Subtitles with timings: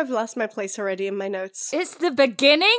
[0.00, 1.74] I've lost my place already in my notes.
[1.74, 2.78] It's the beginning?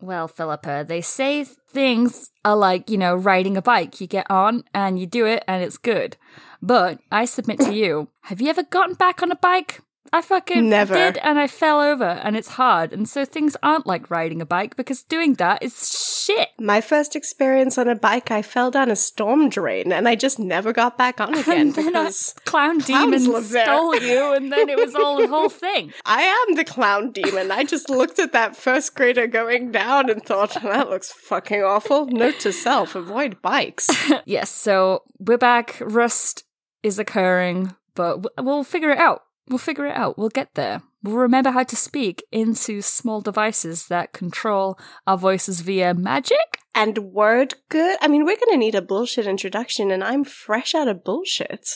[0.00, 4.00] Well, Philippa, they say things are like, you know, riding a bike.
[4.00, 6.16] You get on and you do it and it's good.
[6.62, 9.82] But I submit to you, have you ever gotten back on a bike?
[10.12, 10.94] I fucking Never.
[10.94, 12.92] did and I fell over and it's hard.
[12.92, 15.90] And so things aren't like riding a bike because doing that is
[16.26, 16.48] shit.
[16.58, 20.38] My first experience on a bike, I fell down a storm drain and I just
[20.38, 22.10] never got back on again And then a
[22.44, 25.92] clown demon stole you and then it was all the whole thing.
[26.04, 27.50] I am the clown demon.
[27.50, 32.06] I just looked at that first grader going down and thought, that looks fucking awful.
[32.06, 33.88] Note to self, avoid bikes.
[34.24, 35.76] Yes, so we're back.
[35.80, 36.44] Rust
[36.82, 39.22] is occurring, but we'll figure it out.
[39.48, 40.16] We'll figure it out.
[40.16, 40.82] We'll get there.
[41.02, 46.38] We'll remember how to speak into small devices that control our voices via magic.
[46.74, 47.98] And word good.
[48.00, 51.68] I mean, we're going to need a bullshit introduction, and I'm fresh out of bullshit.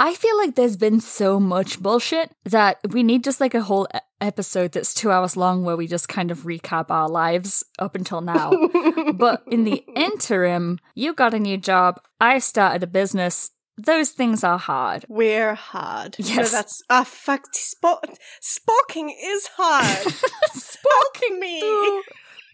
[0.00, 3.88] I feel like there's been so much bullshit that we need just like a whole
[4.22, 8.20] episode that's two hours long where we just kind of recap our lives up until
[8.20, 8.52] now.
[9.14, 12.00] but in the interim, you got a new job.
[12.20, 13.50] I started a business.
[13.78, 15.04] Those things are hard.
[15.08, 16.16] We're hard.
[16.18, 16.50] Yes.
[16.50, 17.44] So that's ah fuck.
[17.54, 18.02] Spo-
[18.42, 20.06] spawking is hard.
[20.54, 21.62] Spawking me.
[21.62, 22.02] Ooh,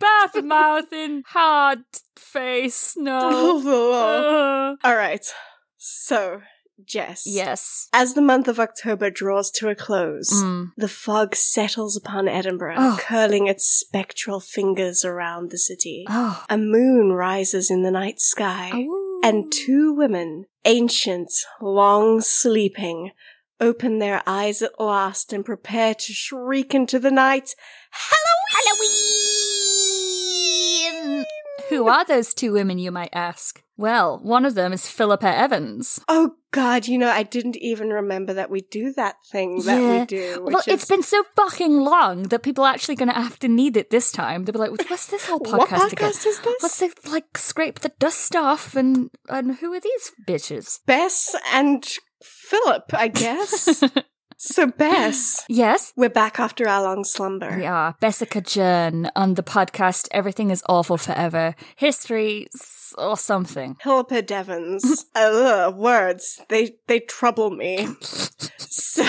[0.42, 1.80] mouth in hard
[2.16, 4.76] face, no.
[4.84, 5.26] All right.
[5.76, 6.42] So,
[6.86, 7.24] Jess.
[7.26, 7.88] yes.
[7.92, 10.70] As the month of October draws to a close, Mm.
[10.76, 12.98] the fog settles upon Edinburgh, Oh.
[13.00, 16.04] curling its spectral fingers around the city.
[16.08, 16.44] Oh.
[16.48, 18.86] A moon rises in the night sky,
[19.24, 23.10] and two women, ancient, long sleeping,
[23.58, 27.54] open their eyes at last and prepare to shriek into the night,
[27.90, 28.28] Halloween!
[31.70, 33.62] Who are those two women, you might ask?
[33.76, 36.00] Well, one of them is Philippa Evans.
[36.08, 40.00] Oh god, you know, I didn't even remember that we do that thing that Yeah.
[40.00, 40.42] we do.
[40.44, 43.48] Well, is, it's been so fucking long that people are actually going to have to
[43.48, 44.44] need it this time.
[44.44, 46.10] They'll be like, "What's this whole podcast, what podcast again?
[46.10, 46.40] is this?
[46.60, 51.86] What's they like scrape the dust off and and who are these bitches?" Bess and
[52.22, 53.84] Philip, I guess.
[54.40, 57.56] so, Bess, Yes, we're back after our long slumber.
[57.56, 60.06] we are Bessica Jern on the podcast.
[60.12, 61.56] Everything is awful forever.
[61.74, 62.46] History
[62.96, 63.76] or something.
[63.82, 65.06] Philippa Devons.
[65.14, 66.40] Ugh, words.
[66.48, 67.88] They they trouble me.
[68.58, 69.02] so,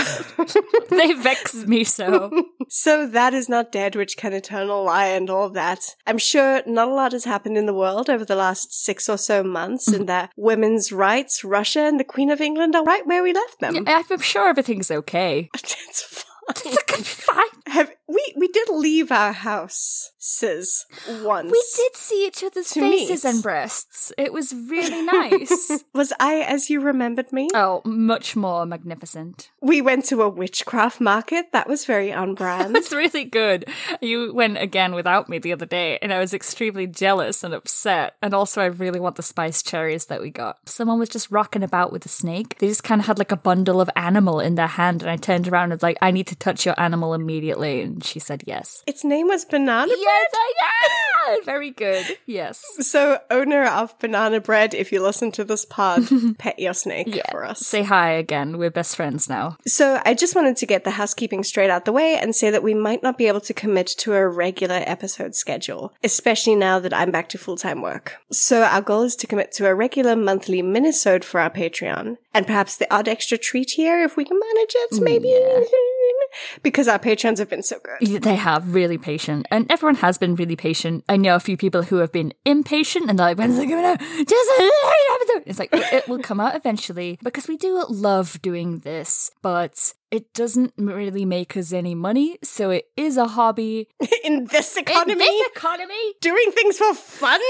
[0.89, 2.31] they vex me so.
[2.69, 5.95] so that is not dead, which can eternal lie and all of that.
[6.05, 9.17] I'm sure not a lot has happened in the world over the last six or
[9.17, 13.23] so months, and that women's rights, Russia, and the Queen of England are right where
[13.23, 13.85] we left them.
[13.87, 15.49] I'm sure everything's okay.
[15.53, 16.25] It's fine.
[16.49, 17.45] It's fine.
[17.69, 20.85] Have we we did leave our house, sis,
[21.21, 21.51] once.
[21.51, 23.29] We did see each other's faces meet.
[23.29, 24.11] and breasts.
[24.17, 25.83] It was really nice.
[25.93, 27.49] Was I as you remembered me?
[27.53, 29.51] oh, much more magnificent.
[29.61, 31.51] We went to a witchcraft market.
[31.51, 32.73] That was very on brand.
[32.75, 33.65] That's really good.
[34.01, 38.15] You went again without me the other day, and I was extremely jealous and upset.
[38.21, 40.57] And also, I really want the spice cherries that we got.
[40.67, 42.57] Someone was just rocking about with a snake.
[42.57, 45.17] They just kind of had like a bundle of animal in their hand, and I
[45.17, 47.58] turned around and was like, I need to touch your animal immediately.
[47.59, 48.83] And she said yes.
[48.87, 49.97] its name was Banana Bread.
[49.99, 51.35] Yes, I yeah!
[51.45, 52.17] Very good.
[52.25, 52.63] Yes.
[52.79, 56.03] So, owner of Banana Bread, if you listen to this pod,
[56.37, 57.29] pet your snake Yeah.
[57.29, 57.59] for us.
[57.59, 58.57] Say hi again.
[58.57, 59.57] We're best friends now.
[59.67, 62.63] So, I just wanted to get the housekeeping straight out the way and say that
[62.63, 66.93] we might not be able to commit to a regular episode schedule, especially now that
[66.93, 68.17] I'm back to full time work.
[68.31, 72.47] So, our goal is to commit to a regular monthly minisode for our Patreon, and
[72.47, 75.29] perhaps the odd extra treat here if we can manage it, maybe.
[76.63, 78.21] because our patrons have been so good.
[78.23, 81.03] They have really patient, and everyone has been really patient.
[81.09, 83.85] I know a few people who have been impatient, and they're like, "When's it coming
[83.85, 84.49] out?" Just
[85.45, 90.33] it's like it will come out eventually because we do love doing this, but it
[90.33, 92.37] doesn't really make us any money.
[92.43, 93.87] So it is a hobby.
[94.23, 96.13] In this economy, In this economy.
[96.21, 97.41] doing things for fun.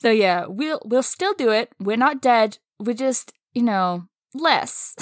[0.00, 1.72] So yeah, we'll we'll still do it.
[1.78, 2.58] We're not dead.
[2.78, 4.96] We're just you know less.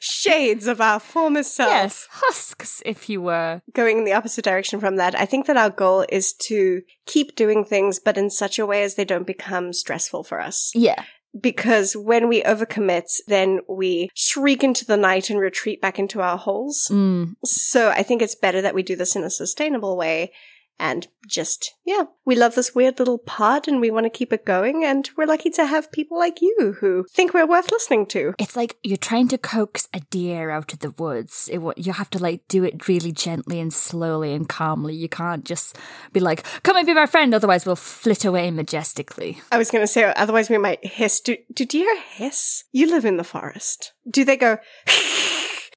[0.00, 1.70] Shades of our former self.
[1.70, 3.62] yes, husks, if you were.
[3.72, 7.34] going in the opposite direction from that, I think that our goal is to keep
[7.36, 10.70] doing things, but in such a way as they don't become stressful for us.
[10.74, 11.04] Yeah.
[11.40, 16.36] Because when we overcommit, then we shriek into the night and retreat back into our
[16.36, 16.88] holes.
[16.90, 17.34] Mm.
[17.44, 20.32] So I think it's better that we do this in a sustainable way.
[20.80, 24.46] And just, yeah, we love this weird little pod and we want to keep it
[24.46, 24.82] going.
[24.82, 28.34] And we're lucky to have people like you who think we're worth listening to.
[28.38, 31.50] It's like you're trying to coax a deer out of the woods.
[31.52, 34.94] It, you have to like do it really gently and slowly and calmly.
[34.94, 35.76] You can't just
[36.14, 39.42] be like, come and be my friend, otherwise we'll flit away majestically.
[39.52, 41.20] I was going to say, otherwise we might hiss.
[41.20, 42.64] Do, do deer hiss?
[42.72, 43.92] You live in the forest.
[44.08, 44.58] Do they go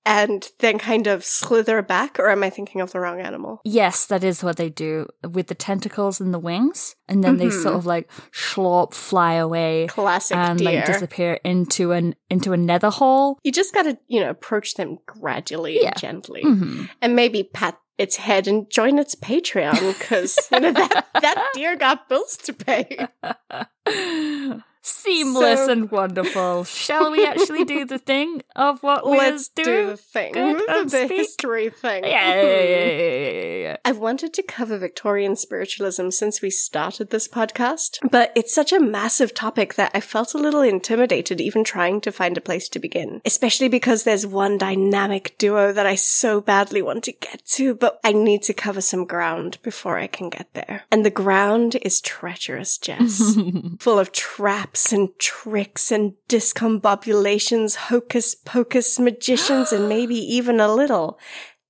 [0.05, 3.61] and then kind of slither back, or am I thinking of the wrong animal?
[3.63, 6.95] Yes, that is what they do with the tentacles and the wings.
[7.07, 9.87] And then they sort of like slop, fly away.
[9.89, 10.71] Classic and deer.
[10.77, 13.37] like disappear into an into a nether hole.
[13.43, 15.89] you just got to, you know, approach them gradually Yeah.
[15.89, 16.89] and gently, Mhm.
[17.01, 21.75] and maybe pat its head and join its Patreon because you know that that deer
[21.75, 23.07] got bills to pay.
[24.85, 26.65] Seamless So- and wonderful.
[26.65, 31.07] Shall we actually do the thing of what we're Let's do the thing, Good, the,
[31.07, 32.03] history thing.
[32.03, 33.77] Yeah, yeah, yeah, yeah, yeah.
[33.85, 38.79] I've wanted to cover Victorian spiritualism since we started this podcast, but it's such a
[38.79, 42.79] massive topic that I felt a little intimidated even trying to find a place to
[42.79, 43.21] begin.
[43.23, 48.01] Especially because there's one dynamic duo that I so badly want to get to, but
[48.03, 50.83] I need to cover some ground before I can get there.
[50.91, 53.37] And the ground is treacherous, Jess.
[53.79, 61.19] Full of traps and tricks and discombobulations, hocus pocus magicians, and maybe even a little,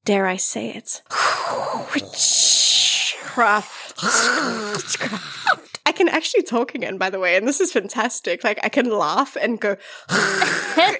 [0.05, 1.01] dare I say it,
[1.93, 3.81] witchcraft.
[5.85, 8.43] I can actually talk again, by the way, and this is fantastic.
[8.43, 9.75] Like, I can laugh and go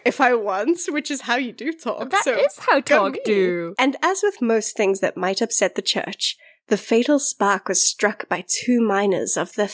[0.06, 2.10] if I want, which is how you do talk.
[2.10, 3.76] That so is how talk do.
[3.80, 6.38] And as with most things that might upset the church,
[6.74, 9.68] the fatal spark was struck by two miners of the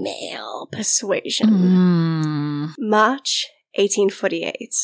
[0.00, 1.50] female persuasion.
[1.50, 2.74] Mm.
[2.80, 3.46] March
[3.76, 4.74] 1848.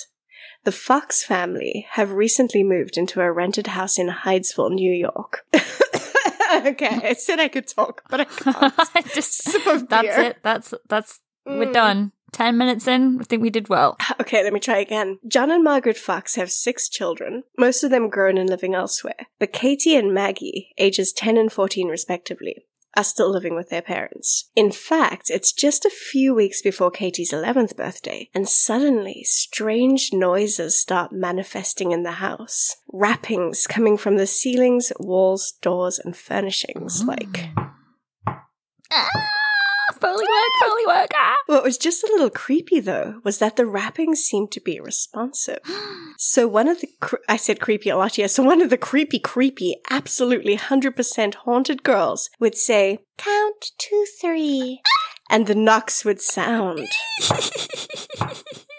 [0.62, 5.44] The Fox family have recently moved into a rented house in Hydesville, New York.
[5.52, 8.72] okay, I said I could talk, but I can't.
[9.16, 10.36] Just Sip of that's it.
[10.44, 11.72] That's that's we're Mm.
[11.72, 12.12] done.
[12.32, 13.96] Ten minutes in, I think we did well.
[14.20, 15.18] Okay, let me try again.
[15.26, 19.26] John and Margaret Fox have six children, most of them grown and living elsewhere.
[19.38, 22.64] But Katie and Maggie, ages 10 and 14 respectively,
[22.96, 24.50] are still living with their parents.
[24.54, 30.78] In fact, it's just a few weeks before Katie's 11th birthday, and suddenly strange noises
[30.80, 32.76] start manifesting in the house.
[32.92, 37.48] Rappings coming from the ceilings, walls, doors, and furnishings, like
[38.94, 39.08] Ah,
[40.02, 41.10] Foley work, Foley work.
[41.14, 41.34] Ah.
[41.46, 45.60] What was just a little creepy, though, was that the rappings seemed to be responsive.
[46.24, 48.78] So one of the, cre- I said creepy a lot here, so one of the
[48.78, 54.82] creepy, creepy, absolutely 100% haunted girls would say, count to three,
[55.28, 56.86] and the knocks would sound.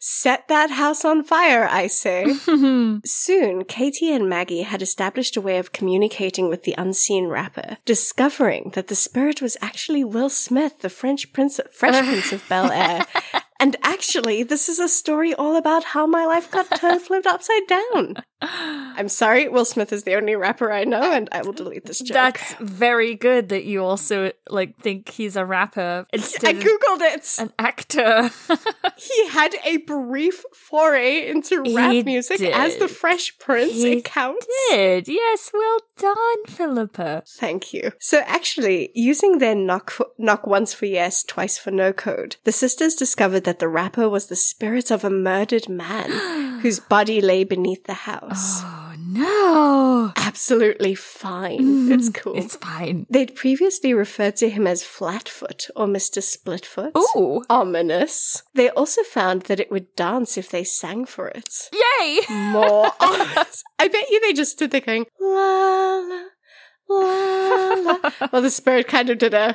[0.00, 2.34] Set that house on fire, I say.
[3.04, 8.72] Soon, Katie and Maggie had established a way of communicating with the unseen rapper, discovering
[8.74, 13.06] that the spirit was actually Will Smith, the French prince, Fresh Prince of Bel Air.
[13.62, 17.68] And actually, this is a story all about how my life got turned flipped upside
[17.68, 18.16] down.
[18.40, 22.00] I'm sorry, Will Smith is the only rapper I know, and I will delete this
[22.00, 22.12] joke.
[22.14, 27.02] That's very good that you also like think he's a rapper I instead of googled
[27.02, 27.36] it.
[27.38, 28.30] an actor.
[28.96, 32.86] He had a brief foray into rap He music as the.
[32.86, 33.72] Fresh Prince.
[33.72, 34.46] He it counts.
[34.70, 37.24] Did yes, well done, Philippa.
[37.26, 37.92] Thank you.
[37.98, 42.52] So actually, using their knock for, knock once for yes, twice for no code, the
[42.52, 46.10] sisters discovered that the rapper was the spirit of a murdered man
[46.62, 48.62] whose body lay beneath the house.
[48.62, 51.58] Oh no, Absolutely fine.
[51.60, 51.92] Mm-hmm.
[51.92, 52.36] It's cool.
[52.36, 53.06] it's fine.
[53.10, 56.22] They'd previously referred to him as Flatfoot or Mr.
[56.22, 56.92] Splitfoot.
[57.16, 58.42] Ooh, Ominous.
[58.54, 61.68] They also found that it would dance if they sang for it.
[61.72, 62.20] yay!
[62.30, 63.62] More ominous.
[63.78, 66.22] I bet you they just stood there going, la la,
[66.88, 68.10] la la.
[68.32, 69.54] Well, the spirit kind of did a.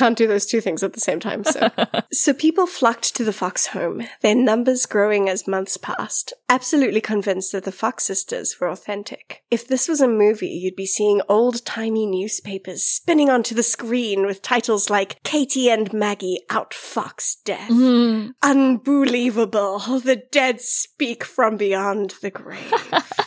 [0.00, 1.70] I can't do those two things at the same time, so.
[2.12, 7.52] so people flocked to the Fox home, their numbers growing as months passed, absolutely convinced
[7.52, 9.42] that the Fox sisters were authentic.
[9.50, 14.40] If this was a movie, you'd be seeing old-timey newspapers spinning onto the screen with
[14.40, 17.68] titles like Katie and Maggie outfox death.
[17.68, 18.32] Mm.
[18.42, 19.80] Unbelievable.
[19.80, 22.72] The dead speak from beyond the grave.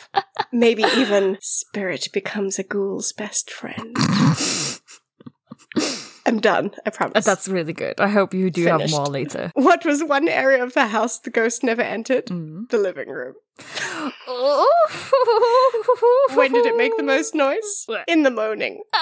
[0.52, 3.96] Maybe even spirit becomes a ghoul's best friend.
[6.26, 7.24] I'm done, I promise.
[7.24, 8.00] That's really good.
[8.00, 8.94] I hope you do Finished.
[8.94, 9.50] have more later.
[9.54, 12.26] what was one area of the house the ghost never entered?
[12.26, 12.68] Mm.
[12.70, 13.34] The living room.
[16.34, 17.86] When did it make the most noise?
[18.08, 18.82] In the moaning.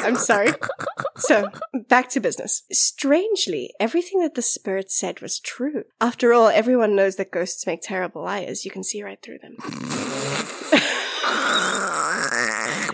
[0.00, 0.52] I'm sorry.
[1.16, 1.48] So,
[1.88, 2.62] back to business.
[2.70, 5.84] Strangely, everything that the spirit said was true.
[6.00, 8.64] After all, everyone knows that ghosts make terrible liars.
[8.64, 9.56] You can see right through them.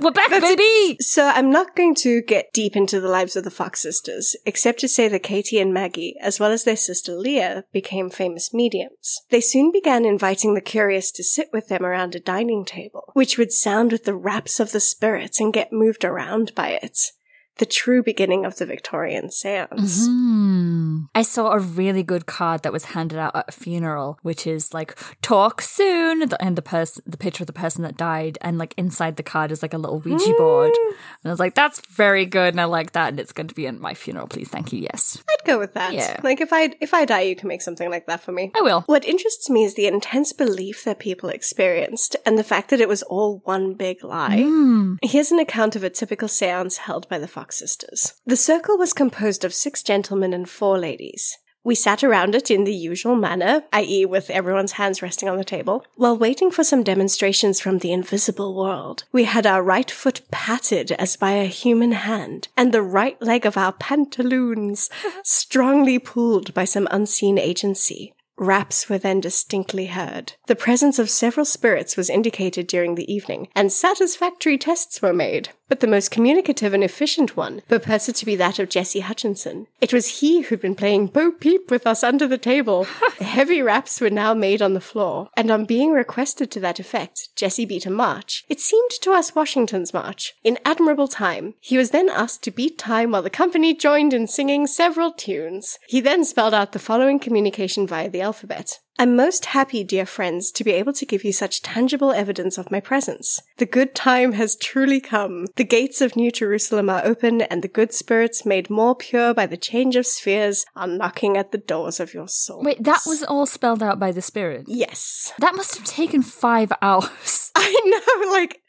[0.01, 0.97] We're back, baby!
[1.01, 4.81] So I'm not going to get deep into the lives of the Fox sisters, except
[4.81, 9.23] to say that Katie and Maggie, as well as their sister Leah, became famous mediums.
[9.31, 13.39] They soon began inviting the curious to sit with them around a dining table, which
[13.39, 17.13] would sound with the raps of the spirits and get moved around by it.
[17.59, 20.07] The true beginning of the Victorian seance.
[20.07, 21.05] Hmm.
[21.15, 24.75] I saw a really good card that was handed out at a funeral, which is
[24.75, 28.75] like "talk soon," and the person, the picture of the person that died, and like
[28.77, 30.73] inside the card is like a little Ouija board.
[30.77, 33.55] And I was like, "That's very good," and I like that, and it's going to
[33.55, 34.27] be in my funeral.
[34.27, 34.81] Please, thank you.
[34.81, 35.95] Yes, I'd go with that.
[35.95, 36.21] Yeah.
[36.23, 38.53] Like if I if I die, you can make something like that for me.
[38.55, 38.83] I will.
[38.83, 42.89] What interests me is the intense belief that people experienced and the fact that it
[42.89, 44.43] was all one big lie.
[44.43, 44.97] Hmm.
[45.03, 48.15] Here's an account of a typical seance held by the Fox sisters.
[48.25, 51.39] The circle was composed of six gentlemen and four ladies.
[51.67, 55.43] We sat around it in the usual manner, i.e., with everyone's hands resting on the
[55.43, 59.03] table, while waiting for some demonstrations from the invisible world.
[59.11, 63.45] We had our right foot patted as by a human hand, and the right leg
[63.45, 64.89] of our pantaloons
[65.25, 68.15] strongly pulled by some unseen agency.
[68.39, 70.35] Raps were then distinctly heard.
[70.47, 75.49] The presence of several spirits was indicated during the evening, and satisfactory tests were made.
[75.69, 79.67] But the most communicative and efficient one purported to be that of Jesse Hutchinson.
[79.81, 82.87] It was he who'd been playing Bo Peep with us under the table.
[83.21, 87.31] Heavy raps were now made on the floor, and on being requested to that effect,
[87.35, 88.45] Jesse beat a march.
[88.49, 91.55] It seemed to us Washington's march, in admirable time.
[91.61, 95.79] He was then asked to beat time while the company joined in singing several tunes.
[95.89, 98.79] He then spelled out the following communication via the alphabet.
[98.99, 102.71] I'm most happy, dear friends, to be able to give you such tangible evidence of
[102.71, 103.43] my presence.
[103.59, 105.47] The good time has truly come.
[105.57, 109.47] The gates of New Jerusalem are open, and the good spirits, made more pure by
[109.47, 112.63] the change of spheres, are knocking at the doors of your soul.
[112.63, 114.65] Wait, that was all spelled out by the spirit.
[114.67, 115.33] Yes.
[115.41, 117.51] That must have taken five hours.
[117.55, 118.63] I know, like.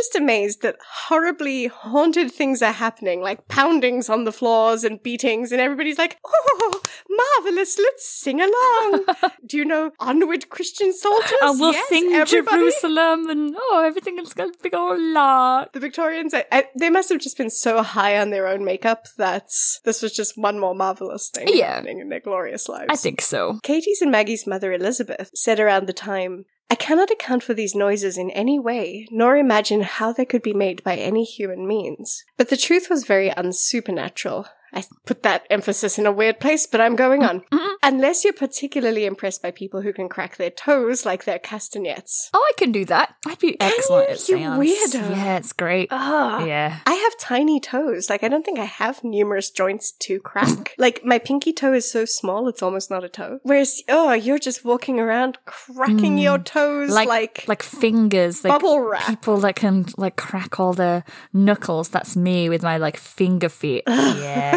[0.05, 0.75] Just amazed that
[1.07, 6.19] horribly haunted things are happening, like poundings on the floors and beatings, and everybody's like,
[6.23, 9.05] oh, marvelous, let's sing along.
[9.47, 11.33] Do you know Onward Christian Soldiers?
[11.41, 12.57] we'll yes, sing everybody.
[12.57, 15.65] Jerusalem, and oh, everything is going to be all.
[15.73, 19.07] The Victorians, I, I, they must have just been so high on their own makeup
[19.17, 19.49] that
[19.85, 21.77] this was just one more marvelous thing Yeah.
[21.77, 22.89] happening in their glorious lives.
[22.89, 23.59] I think so.
[23.63, 28.17] Katie's and Maggie's mother Elizabeth said around the time, I cannot account for these noises
[28.17, 32.23] in any way, nor imagine how they could be made by any human means.
[32.37, 34.47] But the truth was very unsupernatural.
[34.73, 37.43] I put that emphasis in a weird place, but I'm going on.
[37.83, 42.29] Unless you're particularly impressed by people who can crack their toes like they're castanets.
[42.33, 43.15] Oh, I can do that.
[43.27, 44.59] I'd be excellent at you seance.
[44.95, 45.09] weirdo?
[45.11, 45.87] Yeah, it's great.
[45.91, 46.43] Ah.
[46.43, 46.79] Yeah.
[46.85, 48.09] I have tiny toes.
[48.09, 50.73] Like, I don't think I have numerous joints to crack.
[50.77, 53.39] like, my pinky toe is so small, it's almost not a toe.
[53.43, 58.79] Whereas, oh, you're just walking around cracking your toes Like, like, like fingers, like bubble
[58.81, 59.05] wrap.
[59.07, 61.03] people that can like crack all the
[61.33, 61.89] knuckles.
[61.89, 63.83] That's me with my like finger feet.
[63.87, 64.54] Yeah.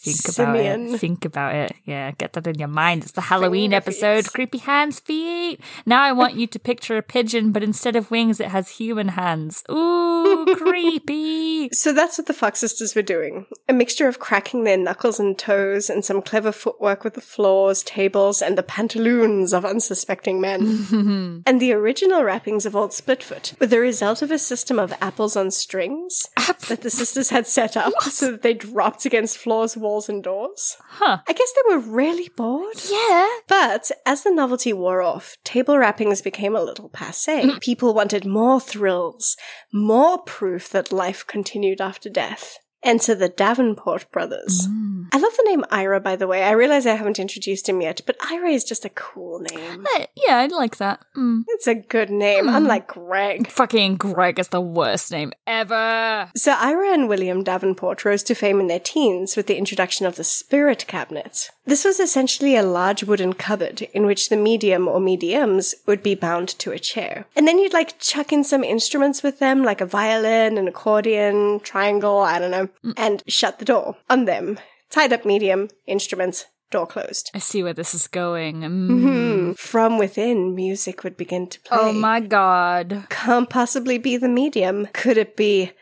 [0.00, 1.00] Think about it.
[1.00, 1.72] Think about it.
[1.84, 3.02] Yeah, get that in your mind.
[3.02, 4.24] It's the Halloween Finger episode.
[4.24, 4.32] feet.
[4.32, 5.60] Creepy hands, feet.
[5.84, 9.08] Now I want you to picture a pigeon, but instead of wings, it has human
[9.08, 9.62] hands.
[9.70, 11.68] Ooh, creepy.
[11.70, 13.46] So that's what the Fox sisters were doing.
[13.68, 17.82] A mixture of cracking their knuckles and toes and some clever footwork with the floors,
[17.82, 21.42] tables, and the pantaloons of unsuspecting men.
[21.46, 25.36] and the original rappings of Old Splitfoot were the result of a system of apples
[25.36, 26.28] on strings
[26.68, 30.76] that the sisters had set up so that they dropped against floors, walls, and doors.
[30.80, 31.18] Huh.
[31.26, 32.76] I guess they were really bored.
[32.90, 33.26] Yeah.
[33.48, 37.42] But as the novelty wore off, table rappings became a little passe.
[37.42, 37.58] Hmm.
[37.58, 39.36] People wanted more thrills,
[39.72, 42.58] more proof that life continued after death.
[42.82, 44.68] Enter the Davenport brothers.
[45.12, 46.42] I love the name Ira, by the way.
[46.44, 49.86] I realize I haven't introduced him yet, but Ira is just a cool name.
[50.26, 51.04] Yeah, I'd like that.
[51.16, 51.44] Mm.
[51.48, 53.48] It's a good name, unlike Greg.
[53.48, 56.30] Fucking Greg is the worst name ever.
[56.36, 60.16] So Ira and William Davenport rose to fame in their teens with the introduction of
[60.16, 61.50] the spirit cabinet.
[61.66, 66.14] This was essentially a large wooden cupboard in which the medium or mediums would be
[66.14, 67.26] bound to a chair.
[67.34, 71.58] And then you'd like chuck in some instruments with them, like a violin, an accordion,
[71.60, 74.60] triangle, I don't know, and shut the door on them.
[74.90, 77.32] Tied up medium, instruments, door closed.
[77.34, 78.60] I see where this is going.
[78.60, 79.58] Mm.
[79.58, 81.78] From within, music would begin to play.
[81.80, 83.06] Oh my god.
[83.10, 84.86] Can't possibly be the medium.
[84.92, 85.72] Could it be?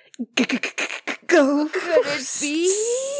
[1.26, 1.68] Go.
[1.68, 3.10] Could it be?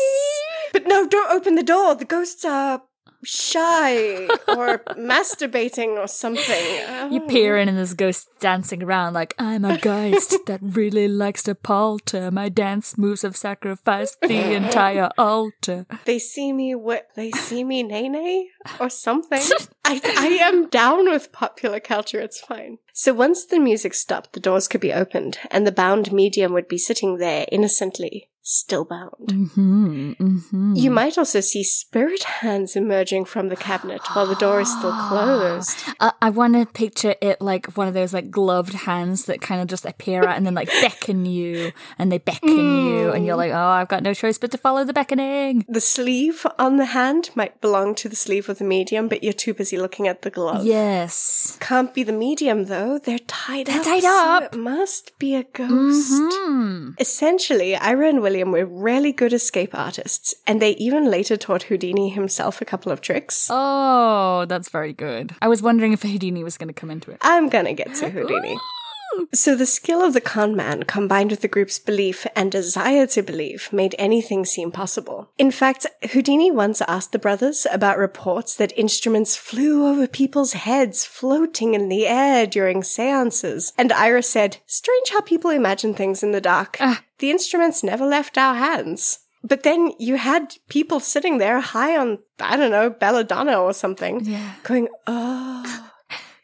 [0.75, 1.95] But no, don't open the door.
[1.95, 2.83] The ghosts are
[3.27, 6.65] shy or masturbating or something.
[7.13, 7.27] You Oh.
[7.29, 11.55] peer in and there's ghosts dancing around like, I'm a ghost that really likes to
[11.55, 12.31] palter.
[12.31, 15.87] My dance moves have sacrificed the entire altar.
[16.05, 18.49] They see me what they see me nay nay
[18.81, 19.41] or something.
[19.85, 22.79] I I am down with popular culture, it's fine.
[22.93, 26.69] So once the music stopped, the doors could be opened, and the bound medium would
[26.69, 29.11] be sitting there innocently, still bound.
[29.27, 30.75] Mm-hmm, mm-hmm.
[30.77, 34.93] You might also see spirit hands emerging from the cabinet while the door is still
[35.09, 35.79] closed.
[35.99, 39.63] Uh, I want to picture it like one of those like gloved hands that kind
[39.63, 43.37] of just appear out and then like beckon you, and they beckon you, and you're
[43.37, 45.65] like, oh, I've got no choice but to follow the beckoning.
[45.67, 49.33] The sleeve on the hand might belong to the sleeve of the medium, but you're
[49.33, 50.67] too busy looking at the glove.
[50.67, 51.57] Yes.
[51.61, 52.99] Can't be the medium though.
[52.99, 53.85] They're tied They're up.
[53.87, 54.43] tied so up.
[54.55, 56.13] it must be a ghost.
[56.13, 56.91] Hmm.
[56.99, 62.09] Essentially, Ira and William were really good escape artists, and they even later taught Houdini
[62.09, 63.47] himself a couple of tricks.
[63.49, 65.37] Oh, that's very good.
[65.41, 67.19] I was wondering if Houdini was going to come into it.
[67.23, 68.57] I'm gonna get to Houdini.
[69.33, 73.23] So the skill of the con man combined with the group's belief and desire to
[73.23, 75.31] believe made anything seem possible.
[75.39, 81.05] In fact, Houdini once asked the brothers about reports that instruments flew over people's heads
[81.05, 83.73] floating in the air during seances.
[83.77, 86.77] And Ira said, strange how people imagine things in the dark.
[86.81, 87.03] Ah.
[87.19, 89.21] The instruments never left our hands.
[89.43, 94.25] But then you had people sitting there high on, I don't know, belladonna or something,
[94.25, 94.55] Yeah.
[94.63, 95.84] going, oh,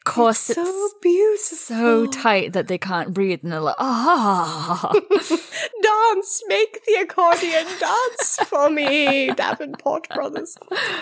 [0.05, 1.57] Course, it's so beautiful.
[1.57, 4.93] so tight that they can't breathe, and they're like, ah.
[5.83, 10.57] dance, make the accordion dance for me, Davenport brothers.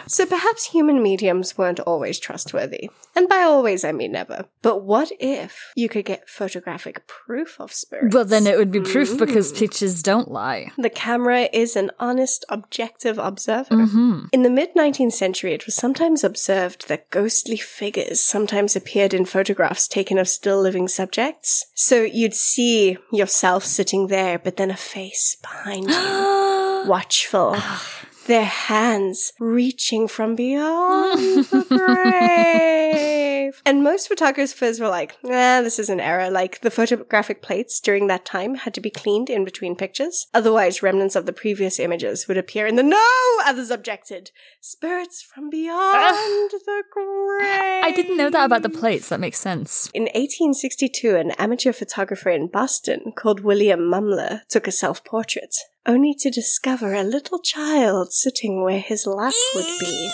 [0.07, 2.90] So perhaps human mediums weren't always trustworthy.
[3.14, 4.47] And by always, I mean never.
[4.62, 8.14] But what if you could get photographic proof of spirits?
[8.14, 10.73] Well, then it would be proof because pictures don't lie.
[10.76, 13.75] The camera is an honest, objective observer.
[13.75, 14.26] Mm-hmm.
[14.33, 19.25] In the mid 19th century, it was sometimes observed that ghostly figures sometimes appeared in
[19.25, 21.66] photographs taken of still living subjects.
[21.75, 27.52] So you'd see yourself sitting there, but then a face behind you, watchful.
[27.57, 27.85] Ah.
[28.26, 33.17] Their hands reaching from beyond the grave.
[33.64, 36.31] And most photographers were like, nah, this is an error.
[36.31, 40.26] Like, the photographic plates during that time had to be cleaned in between pictures.
[40.35, 42.99] Otherwise, remnants of the previous images would appear in the no!
[43.45, 44.31] Others objected.
[44.61, 47.85] Spirits from beyond the grave.
[47.85, 49.09] I didn't know that about the plates.
[49.09, 49.90] That makes sense.
[49.95, 55.54] In 1862, an amateur photographer in Boston called William Mumler took a self portrait,
[55.87, 60.11] only to discover a little child sitting where his lap would be.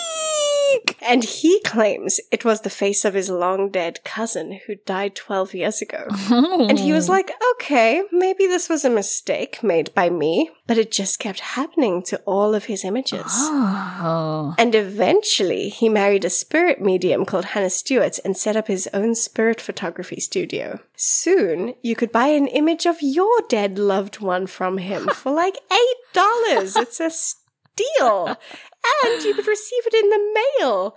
[1.01, 5.53] And he claims it was the face of his long dead cousin who died 12
[5.53, 6.07] years ago.
[6.29, 6.67] Oh.
[6.67, 10.91] And he was like, okay, maybe this was a mistake made by me, but it
[10.91, 13.23] just kept happening to all of his images.
[13.27, 14.55] Oh.
[14.57, 19.15] And eventually, he married a spirit medium called Hannah Stewart and set up his own
[19.15, 20.79] spirit photography studio.
[20.95, 25.57] Soon, you could buy an image of your dead loved one from him for like
[26.15, 26.81] $8.
[26.81, 28.37] It's a steal.
[29.03, 30.95] And you could receive it in the mail.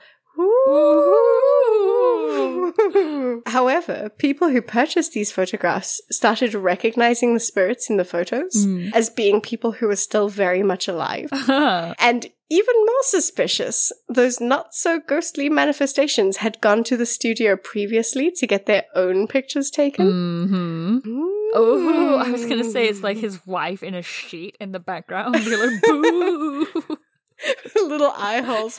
[3.46, 8.90] However, people who purchased these photographs started recognizing the spirits in the photos hmm.
[8.94, 11.28] as being people who were still very much alive.
[11.32, 11.94] Uh-huh.
[11.98, 18.30] And even more suspicious, those not so ghostly manifestations had gone to the studio previously
[18.36, 20.06] to get their own pictures taken.
[20.06, 20.98] Mm-hmm.
[21.54, 23.22] Oh, I was gonna say it's like hmm.
[23.22, 25.34] his wife in a sheet in the background.
[25.34, 26.66] Like, boo.
[27.76, 28.74] Little eye holes.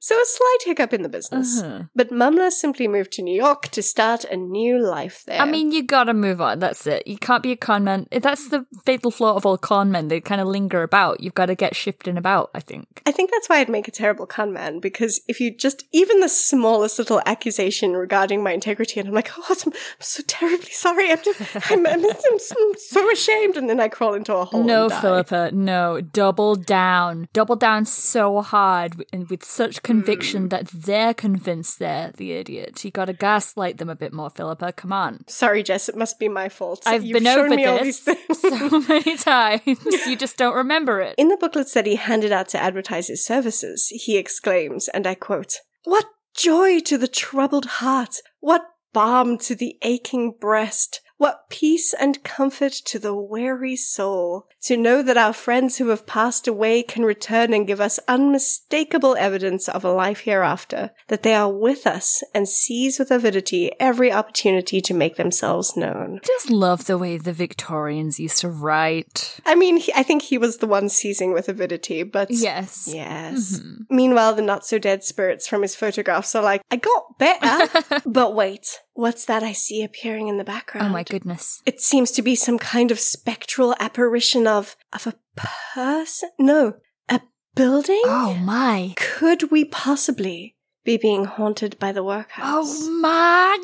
[0.00, 1.60] So a slight hiccup in the business.
[1.60, 1.84] Uh-huh.
[1.94, 5.40] But Mumler simply moved to New York to start a new life there.
[5.40, 6.58] I mean, you gotta move on.
[6.58, 7.06] That's it.
[7.06, 8.06] You can't be a con man.
[8.12, 10.08] That's the fatal flaw of all con men.
[10.08, 11.20] They kind of linger about.
[11.20, 13.02] You've got to get shifting about, I think.
[13.06, 16.20] I think that's why I'd make a terrible con man because if you just even
[16.20, 20.70] the smallest little accusation regarding my integrity, and I'm like, oh, I'm, I'm so terribly
[20.70, 24.62] sorry, I'm, just, I'm, I'm, I'm so ashamed, and then I crawl into a hole.
[24.62, 24.88] No.
[24.88, 26.00] Philippa, no.
[26.00, 27.13] Double down.
[27.32, 30.48] Double down so hard and with such conviction hmm.
[30.48, 32.84] that they're convinced they're the idiot.
[32.84, 34.72] You gotta gaslight them a bit more, Philippa.
[34.72, 35.24] Come on.
[35.28, 36.82] Sorry, Jess, it must be my fault.
[36.86, 38.40] I've You've been shown over me all these this things.
[38.60, 40.06] so many times.
[40.06, 41.14] You just don't remember it.
[41.16, 45.14] In the booklets that he handed out to advertise his services, he exclaims, and I
[45.14, 48.16] quote, What joy to the troubled heart!
[48.40, 51.00] What balm to the aching breast!
[51.16, 56.06] What peace and comfort to the weary soul to know that our friends who have
[56.06, 61.34] passed away can return and give us unmistakable evidence of a life hereafter, that they
[61.34, 66.20] are with us and seize with avidity every opportunity to make themselves known.
[66.24, 69.38] Just love the way the Victorians used to write.
[69.46, 72.90] I mean, he, I think he was the one seizing with avidity, but Yes.
[72.92, 73.58] Yes.
[73.58, 73.94] Mm-hmm.
[73.94, 78.02] Meanwhile, the not so dead spirits from his photographs are like, I got better.
[78.06, 80.88] but wait, what's that I see appearing in the background?
[80.88, 81.62] Oh my goodness.
[81.66, 86.30] It seems to be some kind of spectral apparition of of a person.
[86.38, 86.74] No,
[87.08, 87.20] a
[87.54, 88.02] building.
[88.04, 88.94] Oh my.
[88.96, 92.82] Could we possibly be being haunted by the workhouse?
[92.82, 93.58] Oh my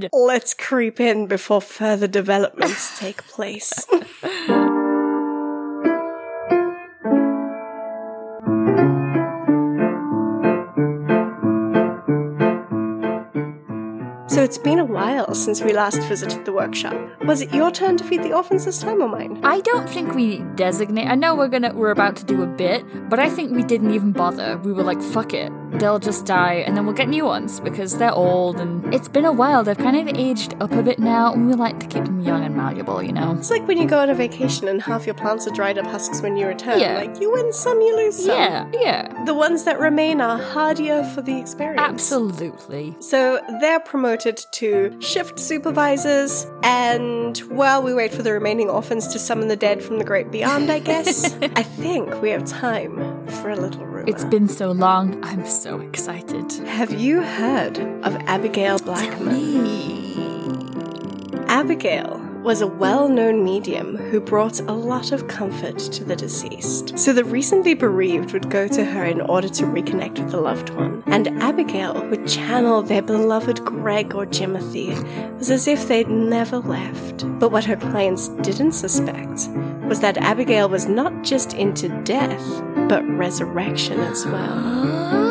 [0.00, 0.08] god.
[0.12, 3.72] Let's creep in before further developments take place.
[14.42, 16.96] So it's been a while since we last visited the workshop.
[17.24, 19.38] Was it your turn to feed the orphans this time or mine?
[19.44, 21.06] I don't think we designate.
[21.06, 23.94] I know we're gonna we're about to do a bit, but I think we didn't
[23.94, 24.58] even bother.
[24.64, 27.98] We were like, "Fuck it, they'll just die, and then we'll get new ones because
[27.98, 29.64] they're old and it's been a while.
[29.64, 32.44] They've kind of aged up a bit now, and we like to keep them young
[32.44, 35.14] and malleable, you know." It's like when you go on a vacation and half your
[35.14, 36.78] plants are dried up husks when you return.
[36.78, 36.96] Yeah.
[36.96, 38.36] Like you win some, you lose some.
[38.36, 41.80] Yeah, yeah, The ones that remain are hardier for the experience.
[41.80, 42.94] absolutely.
[43.00, 49.18] So they're promoted to shift supervisors, and while we wait for the remaining orphans to
[49.18, 53.50] summon the dead from the great beyond, I guess, I think we have time for
[53.50, 54.04] a little rumor.
[54.08, 55.22] It's been so long.
[55.24, 56.52] I'm so excited.
[56.66, 59.92] Have you heard of Abigail Blackman?
[61.48, 66.98] Abigail was a well known medium who brought a lot of comfort to the deceased.
[66.98, 70.70] So the recently bereaved would go to her in order to reconnect with the loved
[70.70, 74.92] one, and Abigail would channel their beloved Greg or Jimothy.
[75.38, 77.24] Was as if they'd never left.
[77.38, 79.48] But what her clients didn't suspect
[79.86, 82.44] was that Abigail was not just into death,
[82.88, 85.22] but resurrection as well.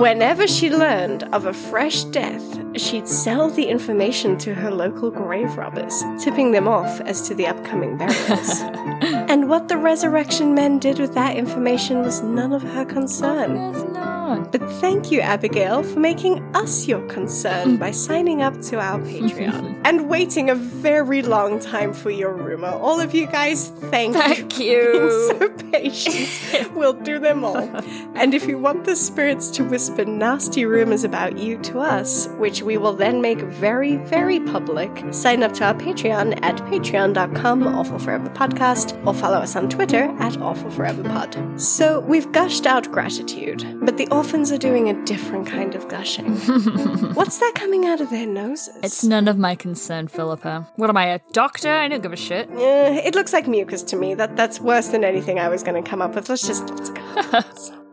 [0.00, 5.56] Whenever she learned of a fresh death, she'd sell the information to her local grave
[5.56, 8.60] robbers, tipping them off as to the upcoming burials.
[9.30, 14.13] and what the resurrection men did with that information was none of her concern.
[14.24, 14.52] Not.
[14.52, 17.78] But thank you, Abigail, for making us your concern mm.
[17.78, 22.68] by signing up to our Patreon and waiting a very long time for your rumor.
[22.68, 24.80] All of you guys, thank, Thank you.
[24.80, 25.28] you.
[25.28, 26.74] so patient.
[26.74, 27.70] we'll do them all.
[28.14, 32.62] And if you want the spirits to whisper nasty rumors about you to us, which
[32.62, 37.98] we will then make very, very public, sign up to our Patreon at patreon.com, Awful
[37.98, 41.60] Forever Podcast, or follow us on Twitter at Awful Forever Pod.
[41.60, 46.36] So we've gushed out gratitude, but the orphans are doing a different kind of gushing.
[47.14, 48.76] What's that coming out of their noses?
[48.82, 50.68] It's none of my concern, Philippa.
[50.76, 51.70] What am I, a doctor?
[51.70, 52.48] I don't give a shit.
[52.50, 54.14] Eh, it looks like mucus to me.
[54.14, 56.28] That that's worse than anything I was going to come up with.
[56.28, 57.80] Let's just let's go.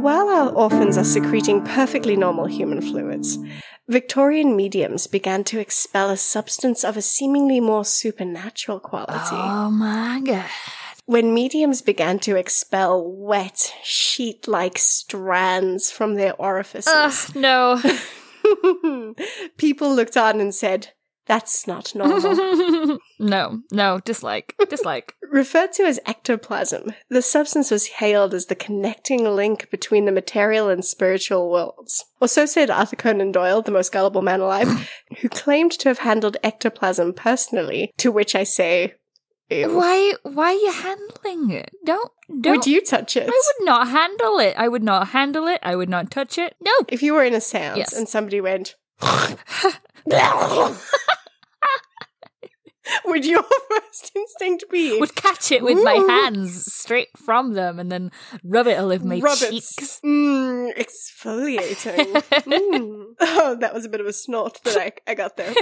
[0.00, 3.38] while our orphans are secreting perfectly normal human fluids,
[3.88, 9.36] Victorian mediums began to expel a substance of a seemingly more supernatural quality.
[9.36, 10.46] Oh my god.
[11.06, 19.14] When mediums began to expel wet, sheet like strands from their orifices, Ugh, no.
[19.56, 20.90] people looked on and said,
[21.26, 22.20] That's not normal.
[23.20, 24.54] no, no, dislike.
[24.68, 25.14] Dislike.
[25.30, 30.68] Referred to as ectoplasm, the substance was hailed as the connecting link between the material
[30.68, 32.04] and spiritual worlds.
[32.20, 35.98] Or so said Arthur Conan Doyle, the most gullible man alive, who claimed to have
[36.00, 38.94] handled ectoplasm personally, to which I say,
[39.50, 39.76] Ew.
[39.76, 41.70] Why why are you handling it?
[41.84, 43.24] Don't don't Would you touch it?
[43.24, 43.26] I
[43.58, 44.54] would not handle it.
[44.56, 45.58] I would not handle it.
[45.62, 46.54] I would not touch it.
[46.60, 46.72] No.
[46.88, 47.92] If you were in a seance Yes.
[47.92, 48.76] and somebody went,
[53.04, 57.90] would your first instinct be Would catch it with my hands straight from them and
[57.92, 58.10] then
[58.42, 60.00] rub it all over my rub cheeks.
[60.04, 62.12] Mm, exfoliating.
[62.12, 63.04] Mm.
[63.42, 65.52] Oh, that was a bit of a snort that I, I got there.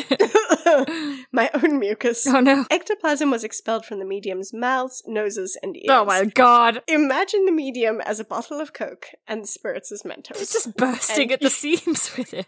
[1.33, 2.27] my own mucus.
[2.27, 2.65] Oh no.
[2.71, 5.87] Ectoplasm was expelled from the medium's mouths, noses, and ears.
[5.89, 6.83] Oh my god.
[6.89, 10.41] Imagine the medium as a bottle of Coke and the spirits as Mentos.
[10.41, 12.47] It's just bursting And- at the seams with it.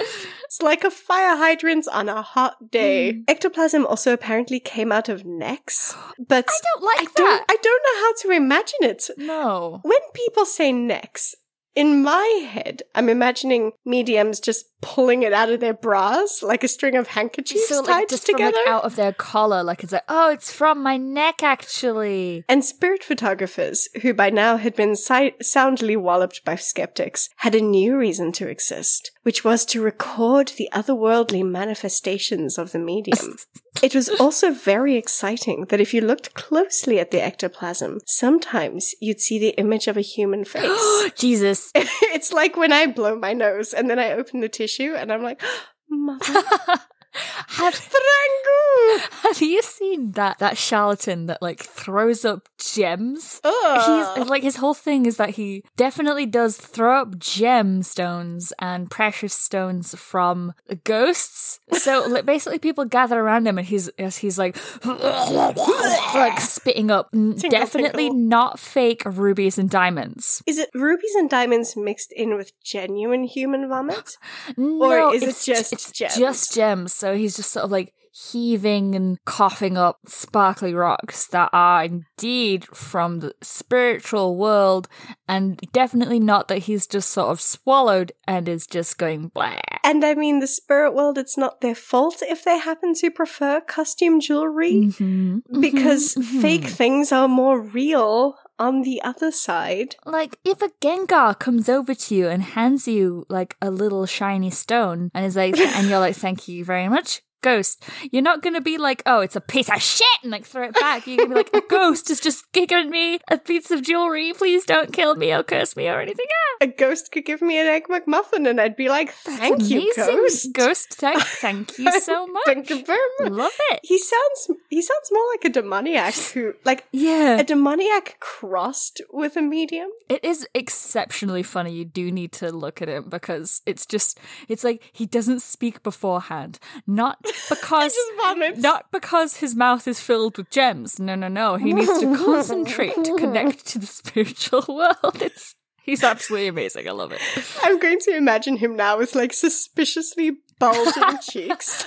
[0.44, 3.12] it's like a fire hydrant on a hot day.
[3.12, 3.20] Hmm.
[3.28, 7.16] Ectoplasm also apparently came out of necks, but I don't like I that.
[7.16, 7.44] don't.
[7.48, 9.10] I don't know how to imagine it.
[9.16, 9.80] No.
[9.82, 11.34] When people say necks,
[11.74, 16.68] in my head, I'm imagining mediums just pulling it out of their bras like a
[16.68, 18.52] string of handkerchiefs so tied just together.
[18.52, 22.44] from like out of their collar, like it's like, oh, it's from my neck actually.
[22.50, 27.62] And spirit photographers, who by now had been si- soundly walloped by skeptics, had a
[27.62, 33.36] new reason to exist, which was to record the otherworldly manifestations of the medium.
[33.82, 39.20] it was also very exciting that if you looked closely at the ectoplasm, sometimes you'd
[39.20, 41.10] see the image of a human face.
[41.16, 41.70] Jesus.
[41.74, 45.22] it's like when I blow my nose and then I open the tissue and I'm
[45.22, 45.40] like,
[45.88, 46.42] Mother
[47.14, 47.74] Have,
[49.22, 53.40] have you seen that that charlatan that like throws up gems?
[53.44, 54.16] Ugh.
[54.16, 59.34] He's like his whole thing is that he definitely does throw up gemstones and precious
[59.34, 61.60] stones from ghosts.
[61.72, 67.10] So like, basically, people gather around him, and he's as he's like like spitting up
[67.38, 70.42] definitely not fake rubies and diamonds.
[70.46, 74.16] Is it rubies and diamonds mixed in with genuine human vomit?
[74.56, 76.16] no, is it just it's gems?
[76.16, 77.03] just gems.
[77.04, 77.92] So he's just sort of like
[78.30, 84.88] heaving and coughing up sparkly rocks that are indeed from the spiritual world,
[85.28, 89.58] and definitely not that he's just sort of swallowed and is just going blah.
[89.82, 93.60] And I mean, the spirit world, it's not their fault if they happen to prefer
[93.60, 95.42] costume jewelry, Mhm.
[95.60, 96.40] because Mhm.
[96.40, 99.96] fake things are more real on the other side.
[100.04, 104.50] Like, if a Gengar comes over to you and hands you like a little shiny
[104.50, 108.60] stone and is like, and you're like, thank you very much, ghost, you're not gonna
[108.72, 111.06] be like, oh, it's a piece of shit and like throw it back.
[111.06, 114.32] You're gonna be like, a ghost has just given me a piece of jewelry.
[114.32, 116.26] Please don't kill me or curse me or anything.
[116.30, 119.80] Ah, A ghost could give me an egg McMuffin, and I'd be like, "Thank you,
[119.92, 120.16] amazing.
[120.16, 120.52] ghost.
[120.54, 122.42] Ghost, thank, thank you so much.
[122.46, 123.80] Thank you very much." Love it.
[123.82, 127.38] He sounds he sounds more like a demoniac who like Yeah.
[127.38, 129.90] a demoniac crossed with a medium.
[130.08, 131.72] It is exceptionally funny.
[131.74, 135.82] You do need to look at him because it's just, it's like he doesn't speak
[135.82, 136.58] beforehand.
[136.86, 137.96] Not because,
[138.56, 140.98] not because his mouth is filled with gems.
[140.98, 141.56] No, no, no.
[141.56, 145.20] He needs to concentrate to connect to the spiritual world.
[145.20, 146.88] It's, he's absolutely amazing.
[146.88, 147.20] I love it.
[147.62, 151.84] I'm going to imagine him now with like suspiciously bulging cheeks,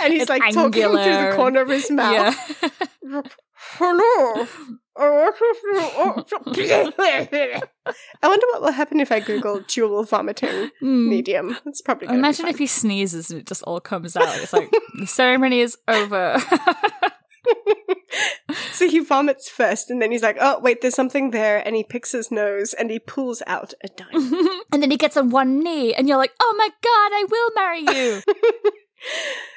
[0.00, 2.72] and he's It's like talking through the corner of his mouth.
[3.02, 3.22] Yeah.
[3.78, 4.46] Hello.
[4.98, 5.30] I
[8.28, 11.08] wonder what will happen if I Google jewel vomiting Hmm.
[11.08, 11.56] medium.
[11.66, 14.28] It's probably Imagine if he sneezes and it just all comes out.
[14.36, 16.38] It's like, the ceremony is over.
[18.72, 21.82] So he vomits first, and then he's like, "Oh wait, there's something there," and he
[21.84, 24.48] picks his nose and he pulls out a diamond.
[24.72, 27.50] and then he gets on one knee and you're like, oh my god, I will
[27.54, 28.20] marry you.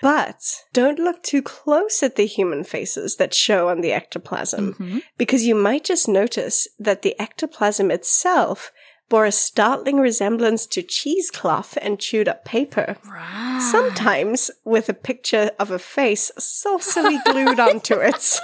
[0.02, 0.42] But
[0.74, 5.02] don't look too close at the human faces that show on the ectoplasm, Mhm.
[5.18, 8.72] because you might just notice that the ectoplasm itself
[9.10, 12.96] bore a startling resemblance to cheesecloth and chewed up paper.
[13.04, 13.68] Right.
[13.72, 18.40] Sometimes with a picture of a face saucily glued onto it.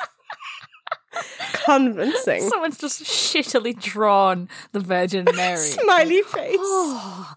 [1.66, 2.42] Convincing.
[2.42, 5.58] Someone's just shittily drawn the Virgin Mary.
[5.80, 6.58] Smiley face.
[6.60, 7.34] Oh,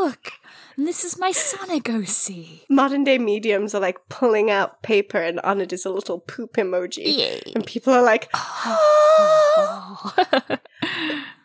[0.00, 0.32] look.
[0.78, 2.62] And this is my son I go see.
[2.70, 6.54] Modern day mediums are like pulling out paper and on it is a little poop
[6.54, 7.04] emoji.
[7.04, 7.42] Yay.
[7.56, 10.14] And people are like, Oh.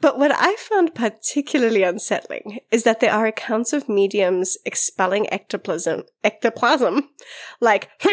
[0.04, 6.04] But what I found particularly unsettling is that there are accounts of mediums expelling ectoplasm,
[6.26, 7.08] ectoplasm,
[7.62, 7.89] like,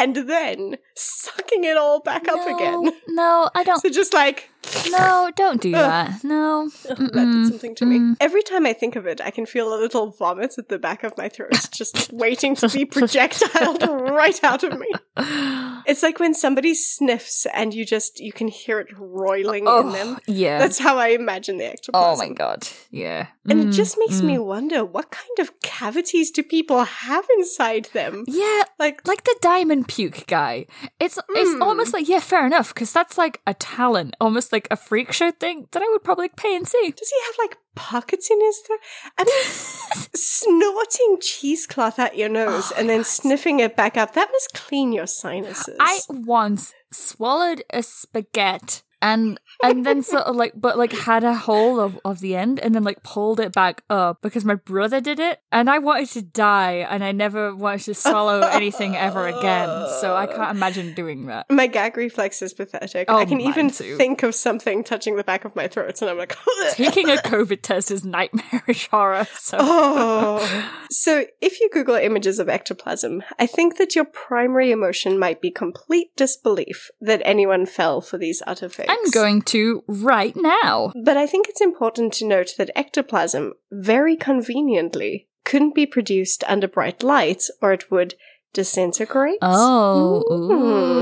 [0.00, 2.90] and then sucking it all back up again.
[3.08, 3.80] No, I don't.
[3.80, 4.50] So just like,
[4.90, 6.22] No, don't do that.
[6.24, 6.68] No.
[6.88, 7.98] that did something to me.
[7.98, 8.16] Mm.
[8.20, 11.02] Every time I think of it, I can feel a little vomit at the back
[11.02, 14.88] of my throat, just waiting to be projectiled right out of me.
[15.90, 20.18] It's like when somebody sniffs and you just, you can hear it roiling in them.
[20.26, 20.58] yeah.
[20.58, 21.90] That's how I imagine the actor.
[21.94, 22.66] oh my god.
[22.90, 23.26] Yeah.
[23.48, 24.24] And Mm, it just makes mm.
[24.30, 28.24] me wonder what kind of cavities do people have inside them?
[28.28, 30.66] Yeah, Like, like the diamond puke guy.
[31.00, 31.62] It's it's Mm.
[31.62, 35.30] almost like yeah, fair enough, because that's like a talent, almost like a freak show
[35.32, 36.92] thing that I would probably pay and see.
[36.96, 38.80] does he have like pockets in his throat?
[39.18, 44.28] I mean, snorting cheesecloth at your nose oh, and then sniffing it back up, that
[44.30, 45.76] must clean your sinuses.
[45.78, 51.34] I once swallowed a spaghetti and and then sort of like but like had a
[51.34, 55.00] hole of, of the end and then like pulled it back up because my brother
[55.00, 59.26] did it and I wanted to die and I never wanted to swallow anything ever
[59.26, 59.88] again.
[60.00, 61.50] So I can't imagine doing that.
[61.50, 63.06] my gag reflex is pathetic.
[63.08, 63.96] Oh, I can even too.
[63.96, 66.36] think of something touching the back of my throat and I'm like,
[66.72, 69.26] Taking a COVID test is nightmarish horror.
[69.34, 70.86] So Oh.
[70.90, 75.50] So if you Google images of ectoplasm, I think that your primary emotion might be
[75.50, 78.89] complete disbelief that anyone fell for these utter fakes.
[78.90, 80.92] I'm going to right now.
[81.04, 86.68] But I think it's important to note that ectoplasm, very conveniently, couldn't be produced under
[86.68, 88.14] bright lights or it would
[88.52, 89.38] disintegrate.
[89.42, 90.24] Oh.
[90.30, 90.50] Mm.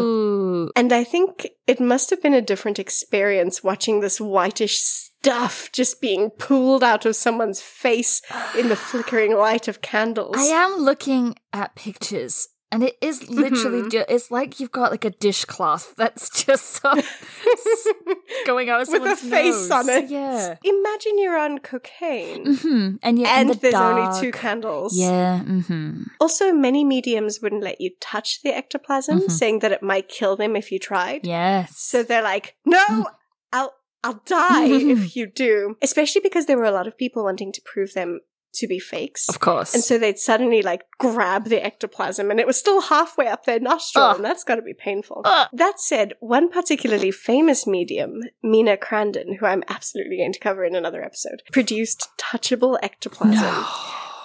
[0.00, 0.70] Ooh.
[0.76, 6.00] And I think it must have been a different experience watching this whitish stuff just
[6.00, 8.22] being pulled out of someone's face
[8.56, 10.36] in the flickering light of candles.
[10.36, 12.48] I am looking at pictures.
[12.70, 13.90] And it is literally Mhm.
[13.90, 16.92] ju- it's like you've got like a dishcloth that's just so
[18.46, 19.70] going out With a face nose.
[19.70, 20.10] on it.
[20.10, 20.56] Yeah.
[20.64, 22.56] Imagine you're on cocaine.
[22.56, 23.96] hmm And yeah, And the there's dark.
[23.98, 24.96] only two candles.
[24.98, 25.40] Yeah.
[25.44, 26.02] Mm-hmm.
[26.20, 29.30] Also, many mediums wouldn't let you touch the ectoplasm, Mhm.
[29.30, 31.26] saying that it might kill them if you tried.
[31.26, 31.76] Yes.
[31.78, 33.06] So they're like, no,
[33.52, 35.76] I'll I'll die if you do.
[35.82, 38.20] Especially because there were a lot of people wanting to prove them
[38.54, 39.28] to be fakes.
[39.28, 39.74] of course.
[39.74, 43.60] And so they'd suddenly like grab the ectoplasm and it was still halfway up their
[43.60, 44.16] nostril, Ugh.
[44.16, 45.22] and that's gotta be painful.
[45.24, 45.48] Ugh.
[45.52, 50.74] That said, one particularly famous medium, Mina Crandon, who I'm absolutely going to cover in
[50.74, 53.64] another episode, produced touchable ectoplasm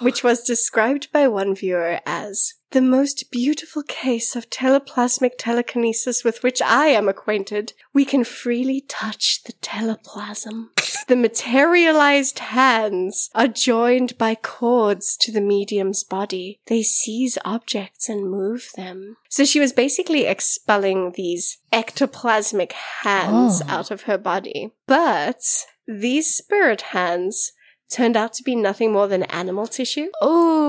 [0.00, 6.42] which was described by one viewer as the most beautiful case of teleplasmic telekinesis with
[6.42, 7.72] which I am acquainted.
[7.92, 10.70] We can freely touch the teleplasm.
[11.06, 16.58] The materialized hands are joined by cords to the medium's body.
[16.66, 19.18] They seize objects and move them.
[19.28, 23.66] So she was basically expelling these ectoplasmic hands Oh.
[23.68, 24.72] out of her body.
[24.88, 25.42] But
[25.86, 27.52] these spirit hands
[27.92, 30.08] turned out to be nothing more than animal tissue.
[30.20, 30.63] Oh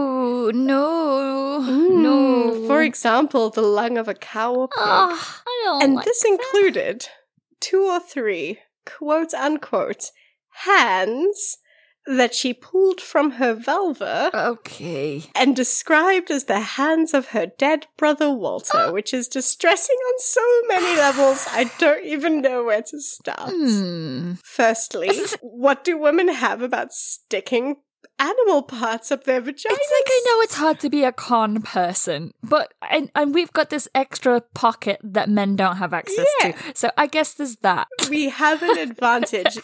[0.51, 1.59] no.
[1.59, 2.51] No.
[2.51, 4.77] Mm, For example, the lung of a cow or pig.
[4.79, 6.29] Ah, I don't and like this that.
[6.29, 7.07] included
[7.59, 10.11] two or three, quote unquote,
[10.63, 11.57] hands
[12.07, 15.23] that she pulled from her vulva Okay.
[15.33, 20.61] and described as the hands of her dead brother Walter, which is distressing on so
[20.67, 23.49] many levels, I don't even know where to start.
[23.51, 24.33] Hmm.
[24.43, 25.09] Firstly,
[25.41, 27.77] what do women have about sticking
[28.19, 29.65] animal parts up their vaginas?
[29.65, 33.51] It's like I know it's hard to be a con person, but and, and we've
[33.53, 36.51] got this extra pocket that men don't have access Yeah.
[36.51, 36.57] to.
[36.75, 37.87] So I guess there's that.
[38.09, 39.57] we have an advantage.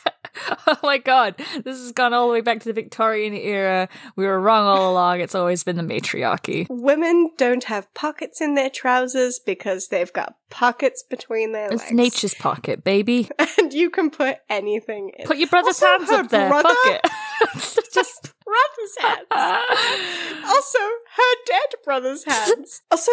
[0.68, 3.90] oh my god, this has gone all the way back to the Victorian era.
[4.16, 5.20] We were wrong all along.
[5.22, 6.68] It's always been the matriarchy.
[6.70, 11.92] Women don't have pockets in their trousers because they've got pockets between their It's legs.
[11.94, 13.30] nature's pocket, baby.
[13.58, 15.26] And you can put anything in.
[15.28, 16.50] Put your brother's Also, hands up there.
[16.50, 17.90] brother- Fuck it.
[17.94, 19.28] Just brother's hands.
[20.52, 22.82] Also, her dead brother's hands.
[22.92, 23.12] Also,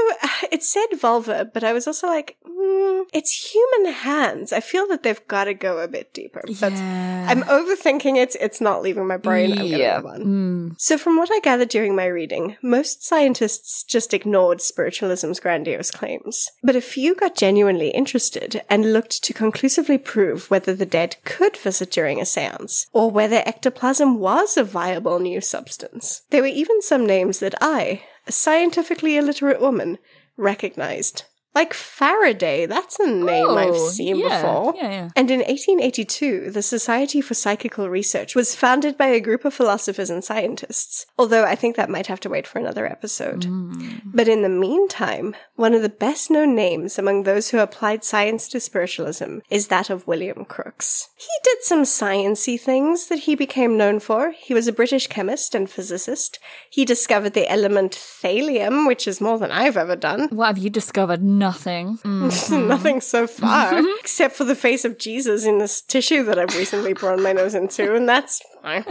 [0.50, 4.52] it said vulva, but I was also like, mm, it's human hands.
[4.52, 6.42] I feel that they've got to go a bit deeper.
[6.60, 7.26] But yeah.
[7.28, 8.34] I'm overthinking it.
[8.40, 9.58] It's not leaving my brain.
[9.58, 10.00] I'm yeah.
[10.00, 10.26] going on.
[10.26, 10.80] Mm.
[10.80, 16.50] So, from what I gathered during my reading, most scientists just ignored spiritualism's grandiose claims.
[16.62, 21.56] But a few got genuinely interested and looked to conclusively prove whether the dead could
[21.56, 26.22] visit during a seance, or whether ectoplasm was a viable new substance.
[26.30, 29.98] There were even some names that I, a scientifically illiterate woman,
[30.36, 31.24] recognized.
[31.54, 34.74] Like Faraday, that's a name I've Oh, seen yeah, before.
[34.76, 35.08] Yeah, yeah.
[35.16, 40.10] And in 1882, the Society for Psychical Research was founded by a group of philosophers
[40.10, 43.46] and scientists, although I think that might have to wait for another episode.
[43.46, 44.02] Mm.
[44.04, 48.46] But in the meantime, one of the best known names among those who applied science
[48.48, 51.08] to spiritualism is that of William Crookes.
[51.16, 54.30] He did some sciency things that he became known for.
[54.30, 56.38] He was a British chemist and physicist.
[56.70, 60.28] He discovered the element thallium, which is more than I've ever done.
[60.28, 61.22] What have you discovered?
[61.38, 61.98] Nothing.
[61.98, 62.66] Mm.
[62.68, 66.92] Nothing so far, except for the face of Jesus in this tissue that I've recently
[66.92, 68.84] blown my nose into, and that's fine.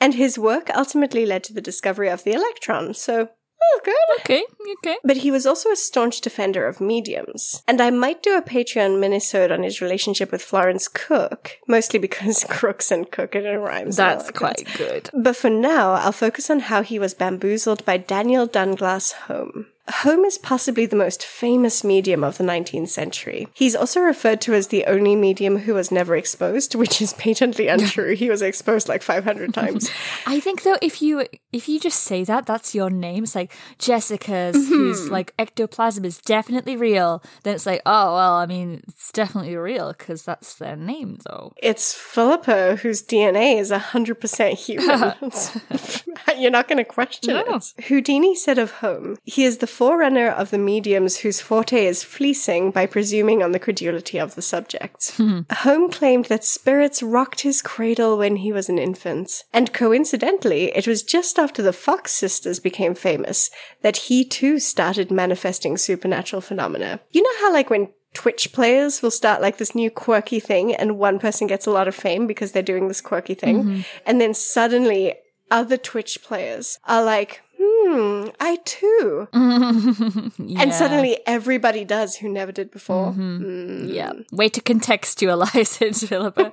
[0.00, 3.28] And his work ultimately led to the discovery of the electron, so,
[3.62, 3.94] oh, good.
[4.20, 4.44] Okay,
[4.78, 4.96] okay.
[5.04, 7.62] But he was also a staunch defender of mediums.
[7.66, 12.44] And I might do a Patreon minisode on his relationship with Florence Cook, mostly because
[12.48, 13.98] Crookes and Cook it rhymes.
[13.98, 15.10] and all That's quite good.
[15.12, 19.66] but for now, I'll focus on how he was bamboozled by Daniel Dunglas Home.
[19.88, 23.48] Home is possibly the most famous medium of the 19th century.
[23.52, 27.66] He's also referred to as the only medium who was never exposed, which is patently
[27.68, 28.14] untrue.
[28.14, 29.90] he was exposed like 500 times.
[30.26, 33.24] I think though, if you if you just say that, that's your name.
[33.24, 35.12] It's like Jessica's, who's mm-hmm.
[35.12, 37.22] like ectoplasm is definitely real.
[37.42, 41.52] Then it's like, oh well, I mean, it's definitely real because that's their name, though.
[41.62, 46.40] It's Philippa, whose DNA is 100% human.
[46.40, 47.56] You're not going to question No.
[47.56, 47.84] it.
[47.84, 52.70] Houdini said of Home, he is the forerunner of the mediums whose forte is fleecing
[52.70, 55.12] by presuming on the credulity of the subject.
[55.16, 55.40] Hmm.
[55.50, 59.44] Home claimed that spirits rocked his cradle when he was an infant.
[59.52, 65.10] And coincidentally, it was just after the Fox sisters became famous that he too started
[65.10, 67.00] manifesting supernatural phenomena.
[67.10, 70.98] You know how, like, when Twitch players will start like this new quirky thing, and
[70.98, 73.62] one person gets a lot of fame because they're doing this quirky thing.
[73.62, 73.80] Mm-hmm.
[74.04, 75.14] And then suddenly,
[75.50, 79.28] other Twitch players are like, hmm, I too.
[80.62, 83.14] And suddenly everybody does who never did before.
[83.18, 84.12] yeah.
[84.30, 86.52] Way to contextualize it, Philippa.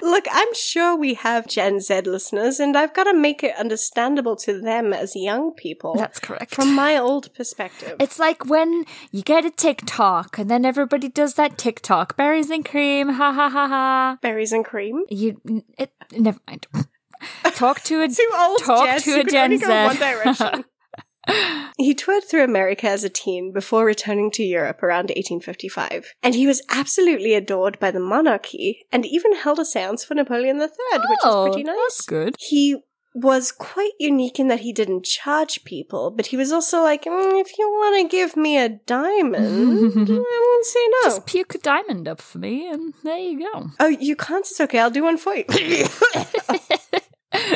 [0.02, 4.36] Look, I'm sure we have Gen Z listeners, and I've got to make it understandable
[4.36, 5.94] to them as young people.
[5.96, 6.54] That's correct.
[6.54, 7.96] From my old perspective.
[7.98, 12.16] It's like when you get a TikTok and then everybody does that TikTok.
[12.16, 14.18] Berries and cream, ha ha ha ha.
[14.22, 15.04] Berries and cream.
[15.08, 15.40] You,
[15.78, 16.66] it, never mind.
[17.54, 19.04] Talk to a Too old, talk Jess.
[19.04, 19.66] to you a can Gen Z.
[19.66, 20.64] one direction.
[21.78, 26.46] he toured through America as a teen before returning to Europe around 1855, and he
[26.46, 30.66] was absolutely adored by the monarchy and even held a seance for Napoleon III,
[31.08, 31.76] which Oh, is pretty nice.
[31.76, 32.34] That's good.
[32.38, 32.76] He
[33.12, 37.40] was quite unique in that he didn't charge people, but he was also like, "Mm,
[37.40, 39.36] if you want to give me a diamond,
[39.98, 41.08] I won't say no.
[41.08, 43.66] Just puke a diamond up for me, and there you go.
[43.80, 44.46] Oh, you can't?
[44.48, 44.78] It's okay.
[44.78, 45.44] I'll do one for you.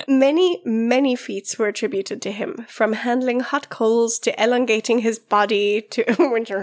[0.09, 5.83] Many, many feats were attributed to him, from handling hot coals to elongating his body
[5.91, 6.63] to when his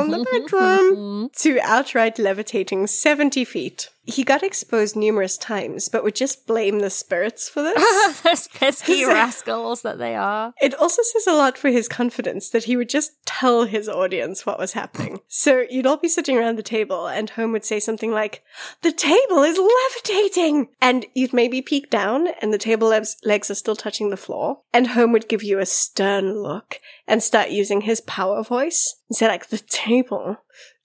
[0.00, 0.24] in the oh.
[0.24, 3.90] bedroom to outright levitating 70 feet.
[4.04, 8.22] He got exposed numerous times, but would just blame the spirits for this.
[8.22, 10.54] Those pesky rascals that they are.
[10.60, 14.44] It also says a lot for his confidence that he would just tell his audience
[14.44, 15.20] what was happening.
[15.28, 18.42] So you'd all be sitting around the table and Home would say something like,
[18.82, 20.68] the table is levitating!
[20.80, 24.62] And you'd maybe peek down and the table legs, legs are still touching the floor.
[24.72, 29.16] And Home would give you a stern look and start using his power voice and
[29.16, 30.38] say like, the table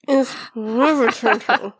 [0.08, 1.74] is levitating.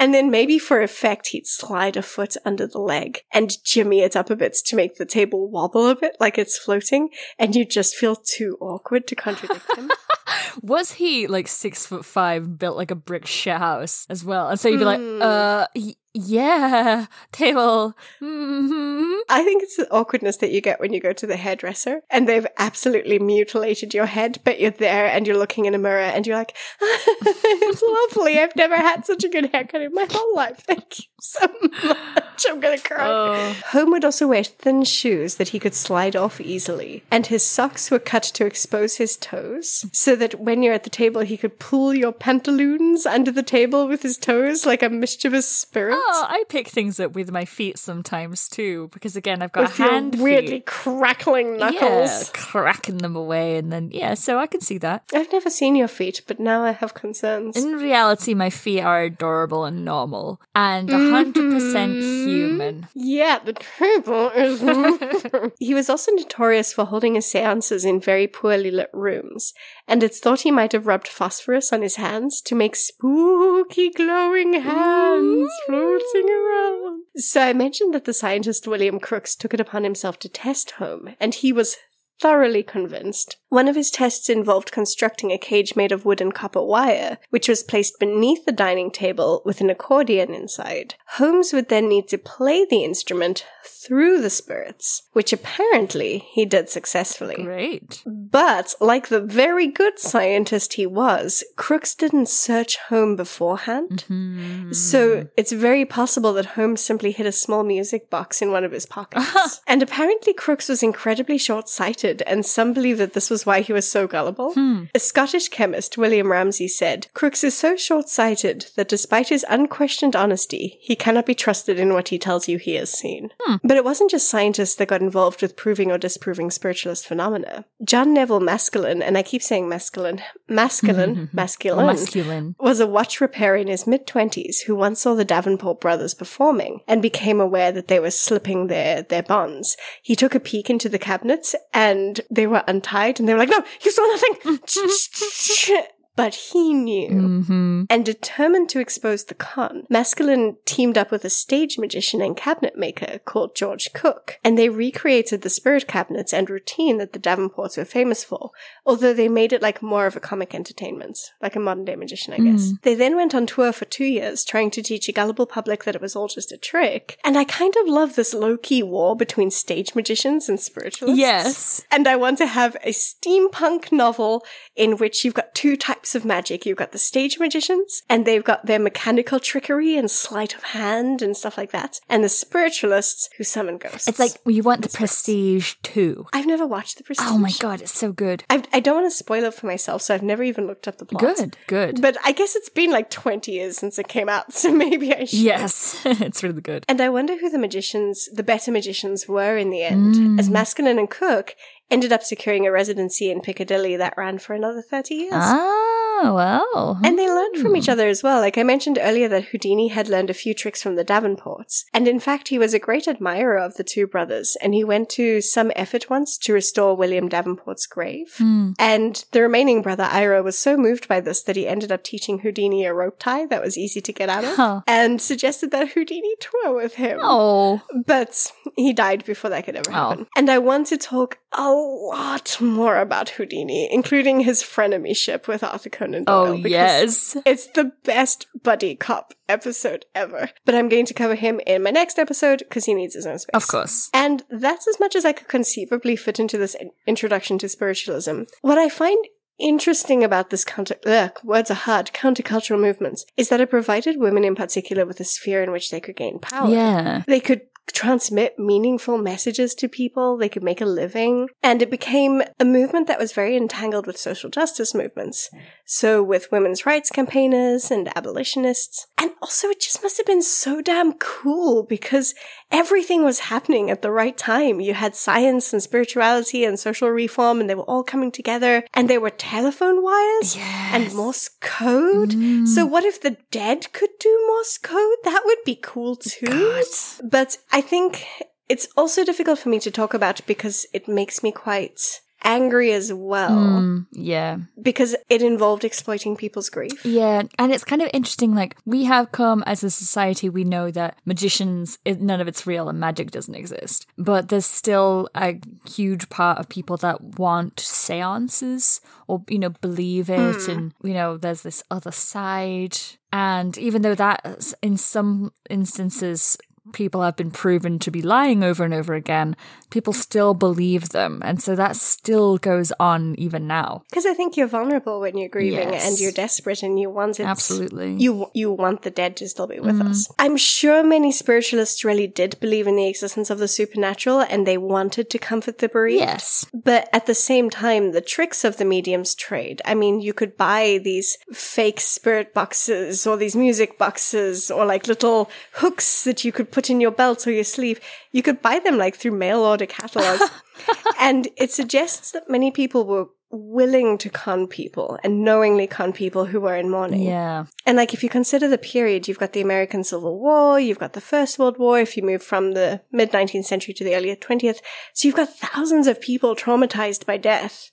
[0.00, 4.16] And then maybe for effect, he'd slide a foot under the leg and jimmy it
[4.16, 7.10] up a bit to make the table wobble a bit like it's floating.
[7.38, 9.90] And you just feel too awkward to contradict him.
[10.62, 14.48] Was he like six foot five, built like a brick shit house as well?
[14.48, 17.94] And so you'd be like, uh, y- yeah, table.
[18.18, 22.00] hmm I think it's the awkwardness that you get when you go to the hairdresser
[22.10, 26.00] and they've absolutely mutilated your head, but you're there and you're looking in a mirror
[26.00, 28.38] and you're like, it's lovely.
[28.38, 30.58] I've never had such a good haircut in my whole life.
[30.66, 32.44] Thank you so much.
[32.48, 33.06] I'm going to cry.
[33.06, 33.54] Oh.
[33.72, 37.90] Home would also wear thin shoes that he could slide off easily, and his socks
[37.90, 41.58] were cut to expose his toes, so that when you're at the table, he could
[41.58, 45.96] pull your pantaloons under the table with his toes like a mischievous spirit.
[45.98, 49.78] Oh, I pick things up with my feet sometimes too, because again, I've got with
[49.78, 50.66] your hand weirdly feet.
[50.66, 52.30] crackling Yeah, knuckles.
[52.34, 55.02] cracking them away, and then yeah, so I can see that.
[55.12, 57.56] I've never seen your feet, but now I have concerns.
[57.56, 61.10] In reality, my feet are adorable and normal, and mm-hmm.
[61.10, 62.88] hundred percent human.
[62.94, 65.52] yeah, the table is.
[65.58, 69.52] he was also notorious for holding his seances in very poorly lit rooms,
[69.86, 74.54] and it's thought he might have rubbed phosphorus on his hands to make spooky glowing
[74.54, 77.02] hands floating around.
[77.16, 81.14] So I mentioned that the scientist William Crookes took it upon himself to test home,
[81.20, 81.76] and he was
[82.20, 83.36] thoroughly convinced.
[83.48, 87.48] One of his tests involved constructing a cage made of wood and copper wire, which
[87.48, 90.94] was placed beneath the dining table with an accordion inside.
[91.12, 93.46] Holmes would then need to play the instrument
[93.88, 97.42] through the spirits, which apparently he did successfully.
[97.42, 98.02] Great.
[98.04, 104.04] But, like the very good scientist he was, Crookes didn't search home beforehand.
[104.08, 104.72] Mm-hmm.
[104.72, 108.72] So it's very possible that Holmes simply hid a small music box in one of
[108.72, 109.60] his pockets.
[109.66, 113.90] and apparently Crookes was incredibly short-sighted, and some believe that this was why he was
[113.90, 114.52] so gullible.
[114.54, 114.84] Hmm.
[114.94, 120.78] A Scottish chemist, William Ramsay, said, Crookes is so short-sighted that despite his unquestioned honesty,
[120.80, 123.30] he cannot be trusted in what he tells you he has seen.
[123.42, 123.56] Hmm.
[123.62, 127.64] But it wasn't just scientists that got involved with proving or disproving spiritualist phenomena.
[127.84, 132.54] John Neville Maskelyne, and I keep saying masculine, masculine, masculine, Masculine.
[132.58, 136.80] was a watch repairer in his mid twenties who once saw the Davenport brothers performing
[136.88, 139.76] and became aware that they were slipping their their bonds.
[140.02, 143.50] He took a peek into the cabinets and they were untied, and they were like,
[143.50, 145.84] "No, you saw nothing."
[146.18, 147.08] But he knew.
[147.08, 147.84] Mm-hmm.
[147.88, 152.76] And determined to expose the con, Maskelyne teamed up with a stage magician and cabinet
[152.76, 157.76] maker called George Cook, and they recreated the spirit cabinets and routine that the Davenports
[157.76, 158.50] were famous for,
[158.84, 162.34] although they made it like more of a comic entertainment, like a modern day magician,
[162.34, 162.72] I guess.
[162.82, 165.94] They then went on tour for two years, trying to teach a gullible public that
[165.94, 169.52] it was all just a trick, and I kind of love this low-key war between
[169.52, 171.20] stage magicians and spiritualists.
[171.20, 171.84] Yes.
[171.92, 174.44] And I want to have a steampunk novel
[174.74, 178.24] in which you've got two types books of magic, you've got the stage magicians, and
[178.24, 182.30] they've got their mechanical trickery and sleight of hand and stuff like that, and the
[182.30, 184.08] spiritualists who summon ghosts.
[184.08, 186.26] It's like you want the prestige too.
[186.32, 187.28] I've never watched the Prestige.
[187.28, 188.42] Oh my god, it's so good.
[188.48, 190.96] I, I don't want to spoil it for myself, so I've never even looked up
[190.96, 191.20] the plot.
[191.20, 192.00] Good, good.
[192.00, 195.24] But I guess it's been like 20 years since it came out, so maybe I
[195.24, 195.38] should.
[195.40, 196.86] Yes, it's really good.
[196.88, 200.98] And I wonder who the magicians, the better magicians, were in the end, as Maskelyne
[200.98, 201.54] and Cook
[201.90, 205.32] ended up securing a residency in Piccadilly that ran for another 30 years.
[205.34, 205.87] Ah,
[206.20, 206.98] Oh, well.
[207.04, 207.92] And they learned from each hmm.
[207.92, 208.40] other as well.
[208.40, 211.84] Like I mentioned earlier that Houdini had learned a few tricks from the Davenports.
[211.94, 214.56] And in fact, he was a great admirer of the two brothers.
[214.60, 218.34] And he went to some effort once to restore William Davenport's grave.
[218.38, 218.72] Hmm.
[218.78, 222.40] And the remaining brother, Ira, was so moved by this that he ended up teaching
[222.40, 224.56] Houdini a rope tie that was easy to get out of.
[224.56, 224.80] Huh.
[224.86, 227.20] And suggested that Houdini tour with him.
[227.22, 229.94] Oh, But he died before that could ever oh.
[229.94, 230.26] happen.
[230.36, 235.90] And I want to talk a lot more about Houdini, including his frenemyship with Arthur
[235.90, 236.24] Conan Doyle.
[236.26, 237.36] oh because yes.
[237.44, 240.50] It's the best buddy cop episode ever.
[240.64, 243.38] But I'm going to cover him in my next episode because he needs his own
[243.38, 243.50] space.
[243.54, 244.10] Of course.
[244.12, 248.42] And that's as much as I could conceivably fit into this introduction to spiritualism.
[248.62, 249.24] What I find
[249.58, 254.44] interesting about this counter, ugh, words are hard, countercultural movements, is that it provided women
[254.44, 256.70] in particular with a sphere in which they could gain power.
[256.70, 257.24] Yeah.
[257.26, 262.42] They could transmit meaningful messages to people, they could make a living, and it became
[262.58, 265.50] a movement that was very entangled with social justice movements.
[265.84, 269.06] So with women's rights campaigners and abolitionists.
[269.16, 272.34] And also it just must have been so damn cool because
[272.70, 274.80] everything was happening at the right time.
[274.80, 279.08] You had science and spirituality and social reform and they were all coming together and
[279.08, 280.56] there were telephone wires
[280.92, 282.32] and Morse code.
[282.32, 282.90] So mm.
[282.90, 285.18] what if the dead could do Morse code?
[285.24, 286.82] That would be cool too.
[287.22, 288.24] But I think
[288.68, 293.12] it's also difficult for me to talk about because it makes me quite angry as
[293.12, 294.58] well Mm, yeah.
[294.80, 297.04] because it involved exploiting people's grief.
[297.04, 298.54] Yeah, and it's kind of interesting.
[298.54, 302.88] Like, we have come as a society, we know that magicians, none of it's real
[302.88, 304.06] and magic doesn't exist.
[304.16, 305.58] But there's still a
[305.90, 310.68] huge part of people that want seances or, you know, believe it.
[310.68, 312.96] And, you know, there's this other side.
[313.32, 316.56] And even though that, in some instances,
[316.92, 319.56] people have been proven to be lying over and over again,
[319.90, 321.40] people still believe them.
[321.44, 324.02] And so that still goes on even now.
[324.10, 326.08] Because I think you're vulnerable when you're grieving Yes.
[326.08, 327.44] and you're desperate and you want it.
[327.46, 328.14] Absolutely.
[328.14, 330.08] You you want the dead to still be with mm-hmm.
[330.08, 330.30] us.
[330.38, 334.78] I'm sure many spiritualists really did believe in the existence of the supernatural and they
[334.78, 336.20] wanted to comfort the bereaved.
[336.20, 336.66] Yes.
[336.72, 339.80] But at the same time, the tricks of the medium's trade.
[339.84, 345.06] I mean, you could buy these fake spirit boxes or these music boxes or like
[345.06, 348.00] little hooks that you could put in your belt or your sleeve.
[348.32, 350.50] You could buy them like through mail order catalogs.
[351.20, 356.46] and it suggests that many people were willing to con people and knowingly con people
[356.46, 357.22] who were in mourning.
[357.22, 357.66] Yeah.
[357.86, 361.14] And like if you consider the period, you've got the American Civil War, you've got
[361.14, 364.34] the First World War, if you move from the mid 19th century to the early
[364.34, 364.80] 20th.
[365.14, 367.90] So you've got thousands of people traumatized by death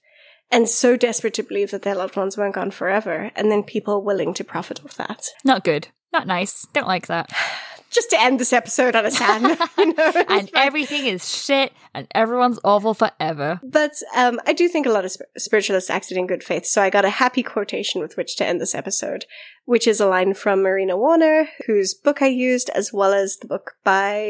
[0.51, 3.31] and so desperate to believe that their loved ones weren't gone forever.
[3.35, 5.27] And then people willing to profit off that.
[5.43, 5.87] Not good.
[6.11, 6.67] Not nice.
[6.73, 7.31] Don't like that.
[7.95, 10.11] Just to end this episode on a sad note, you know.
[10.27, 13.61] And everything is shit and everyone's awful forever.
[13.63, 16.65] But um, I do think a lot of sp- spiritualists acted in good faith.
[16.65, 19.25] So I got a happy quotation with which to end this episode,
[19.63, 23.47] which is a line from Marina Warner, whose book I used, as well as the
[23.47, 24.25] book by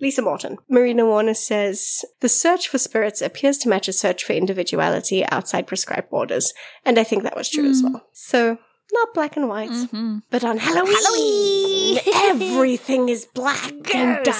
[0.00, 0.58] Lisa Morton.
[0.70, 5.66] Marina Warner says, The search for spirits appears to match a search for individuality outside
[5.66, 6.54] prescribed borders.
[6.84, 8.06] And I think that was true as well.
[8.12, 8.58] So,
[8.92, 10.18] not black and white, mm-hmm.
[10.30, 14.36] but on Halloween, everything is black and dark.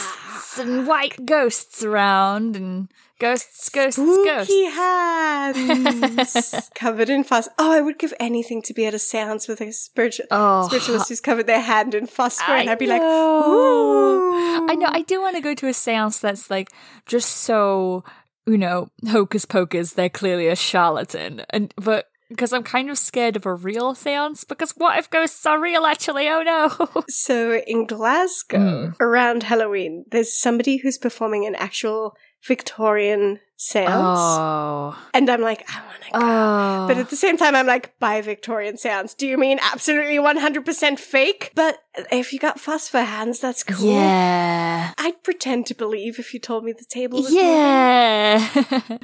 [0.59, 2.89] And white ghosts around and
[3.21, 4.53] ghosts, ghosts, Spooky ghosts.
[4.75, 7.49] hands covered in fuss.
[7.59, 10.67] Oh, I would give anything to be at a seance with a spiritual Oh.
[10.67, 14.69] spiritualist who's covered their hand in phosphor, and I'd be like, ooh.
[14.69, 14.89] I know.
[14.91, 16.71] I do want to go to a seance that's like
[17.07, 18.03] just so
[18.47, 19.93] you know hocus pocus.
[19.93, 24.45] They're clearly a charlatan, and but because I'm kind of scared of a real seance.
[24.45, 25.87] Because what if ghosts are real?
[25.87, 27.05] Actually, oh no.
[27.09, 29.03] So in Glasgow, hmm.
[29.03, 32.17] around Halloween, there's somebody who's performing an actual
[32.47, 34.97] Victorian seance, oh.
[35.13, 36.19] and I'm like, I want to go.
[36.21, 36.87] Oh.
[36.87, 40.99] But at the same time, I'm like, by Victorian seance, do you mean absolutely 100%
[40.99, 41.51] fake?
[41.57, 41.79] But
[42.11, 43.93] If you got phosphor hands, that's cool.
[43.93, 44.93] Yeah.
[44.99, 47.33] I'd pretend to believe if you told me the table was.
[47.33, 48.49] Yeah.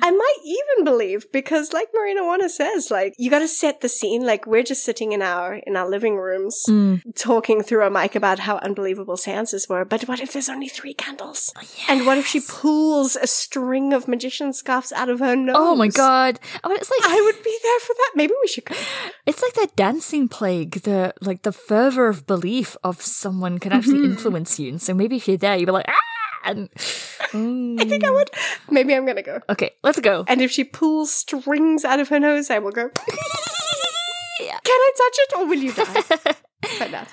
[0.02, 3.88] I might even believe because, like Marina Warner says, like you got to set the
[3.88, 4.24] scene.
[4.24, 7.02] Like we're just sitting in our in our living rooms, Mm.
[7.16, 9.84] talking through a mic about how unbelievable seances were.
[9.84, 11.52] But what if there's only three candles?
[11.88, 15.56] And what if she pulls a string of magician scarves out of her nose?
[15.58, 16.38] Oh my god.
[16.62, 18.12] I mean, it's like I would be there for that.
[18.14, 18.74] Maybe we should go.
[19.26, 23.98] It's like that dancing plague, the like the fervor of belief of someone can actually
[23.98, 24.12] Mm-hmm.
[24.12, 24.68] influence you.
[24.70, 25.94] And so maybe if you're there, you'd be like, ah!
[26.46, 28.30] And, I think I would.
[28.70, 29.40] Maybe I'm gonna go.
[29.48, 30.24] okay, let's go.
[30.28, 32.90] And if she pulls strings out of her nose, I will go.
[34.40, 34.58] Yeah.
[34.64, 36.02] Can I touch it, or will you die?
[36.78, 37.08] Find out.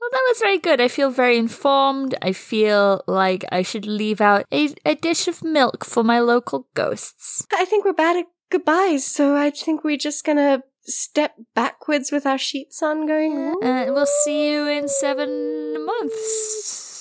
[0.00, 0.80] Well, that was very good.
[0.80, 2.14] I feel very informed.
[2.22, 6.66] I feel like I should leave out a, a dish of milk for my local
[6.74, 7.46] ghosts.
[7.52, 12.26] I think we're bad at goodbyes, so I think we're just gonna step backwards with
[12.26, 13.56] our sheets on, going.
[13.62, 17.00] And we'll see you in seven months.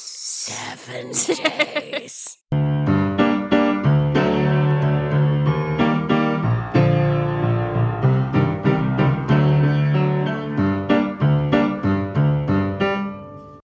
[0.49, 2.37] Seven days.